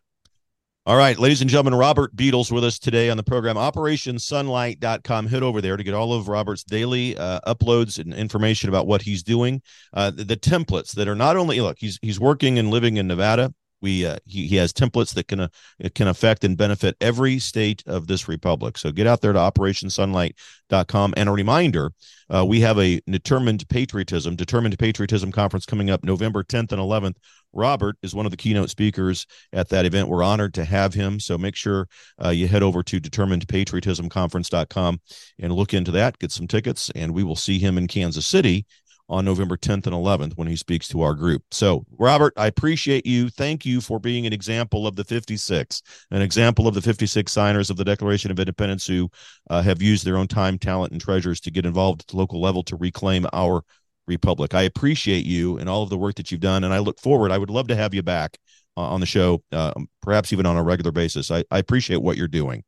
[0.86, 3.56] All right, ladies and gentlemen, Robert Beadles with us today on the program.
[3.56, 5.26] OperationSunlight.com.
[5.28, 9.00] Head over there to get all of Robert's daily uh, uploads and information about what
[9.00, 9.62] he's doing.
[9.94, 13.06] Uh, the, the, templates that are not only look, he's he's working and living in
[13.06, 13.54] Nevada.
[13.80, 15.48] We uh, he, he has templates that can uh,
[15.94, 18.78] can affect and benefit every state of this republic.
[18.78, 21.14] So get out there to operationsunlight.com.
[21.16, 21.92] And a reminder,
[22.30, 27.16] uh, we have a determined patriotism, determined patriotism conference coming up November 10th and 11th.
[27.54, 30.08] Robert is one of the keynote speakers at that event.
[30.08, 31.20] We're honored to have him.
[31.20, 31.88] So make sure
[32.22, 35.00] uh, you head over to determinedpatriotismconference.com
[35.38, 38.66] and look into that, get some tickets, and we will see him in Kansas City
[39.08, 41.42] on November 10th and 11th when he speaks to our group.
[41.50, 43.28] So, Robert, I appreciate you.
[43.28, 47.70] Thank you for being an example of the 56, an example of the 56 signers
[47.70, 49.10] of the Declaration of Independence who
[49.50, 52.40] uh, have used their own time, talent, and treasures to get involved at the local
[52.40, 53.62] level to reclaim our
[54.06, 54.54] republic.
[54.54, 57.30] I appreciate you and all of the work that you've done, and I look forward.
[57.30, 58.38] I would love to have you back
[58.76, 61.30] uh, on the show, uh, perhaps even on a regular basis.
[61.30, 62.64] I, I appreciate what you're doing.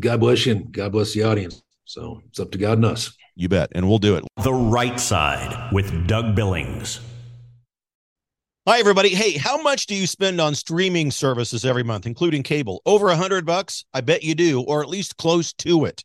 [0.00, 1.62] God bless you, and God bless the audience.
[1.84, 3.16] So it's up to God and us.
[3.36, 3.70] You bet.
[3.74, 4.24] And we'll do it.
[4.42, 7.00] The Right Side with Doug Billings.
[8.66, 9.10] Hi, everybody.
[9.10, 12.80] Hey, how much do you spend on streaming services every month, including cable?
[12.86, 13.84] Over a hundred bucks?
[13.92, 16.02] I bet you do, or at least close to it.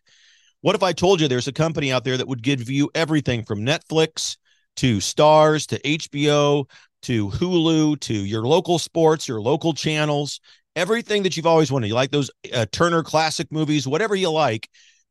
[0.60, 3.46] What if I told you there's a company out there that would give you everything
[3.46, 4.36] from Netflix
[4.76, 6.70] to Starz to HBO
[7.04, 10.42] to Hulu to your local sports, your local channels,
[10.76, 11.88] everything that you've always wanted?
[11.88, 14.70] You like those uh, Turner classic movies, whatever you like.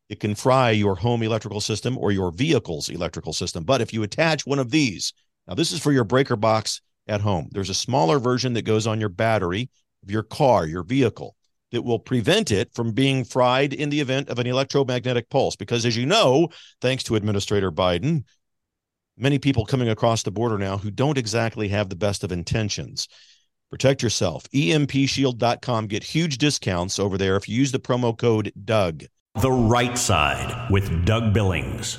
[0.07, 3.65] It can fry your home electrical system or your vehicle's electrical system.
[3.65, 5.11] But if you attach one of these,
[5.49, 6.79] now this is for your breaker box
[7.09, 7.49] at home.
[7.51, 9.69] There's a smaller version that goes on your battery
[10.05, 11.35] of your car, your vehicle,
[11.71, 15.55] that will prevent it from being fried in the event of an electromagnetic pulse.
[15.55, 16.47] Because as you know,
[16.79, 18.23] thanks to Administrator Biden,
[19.17, 23.07] many people coming across the border now who don't exactly have the best of intentions.
[23.71, 24.49] Protect yourself.
[24.51, 25.87] EMPshield.com.
[25.87, 29.03] Get huge discounts over there if you use the promo code Doug.
[29.41, 31.97] The right side with Doug Billings.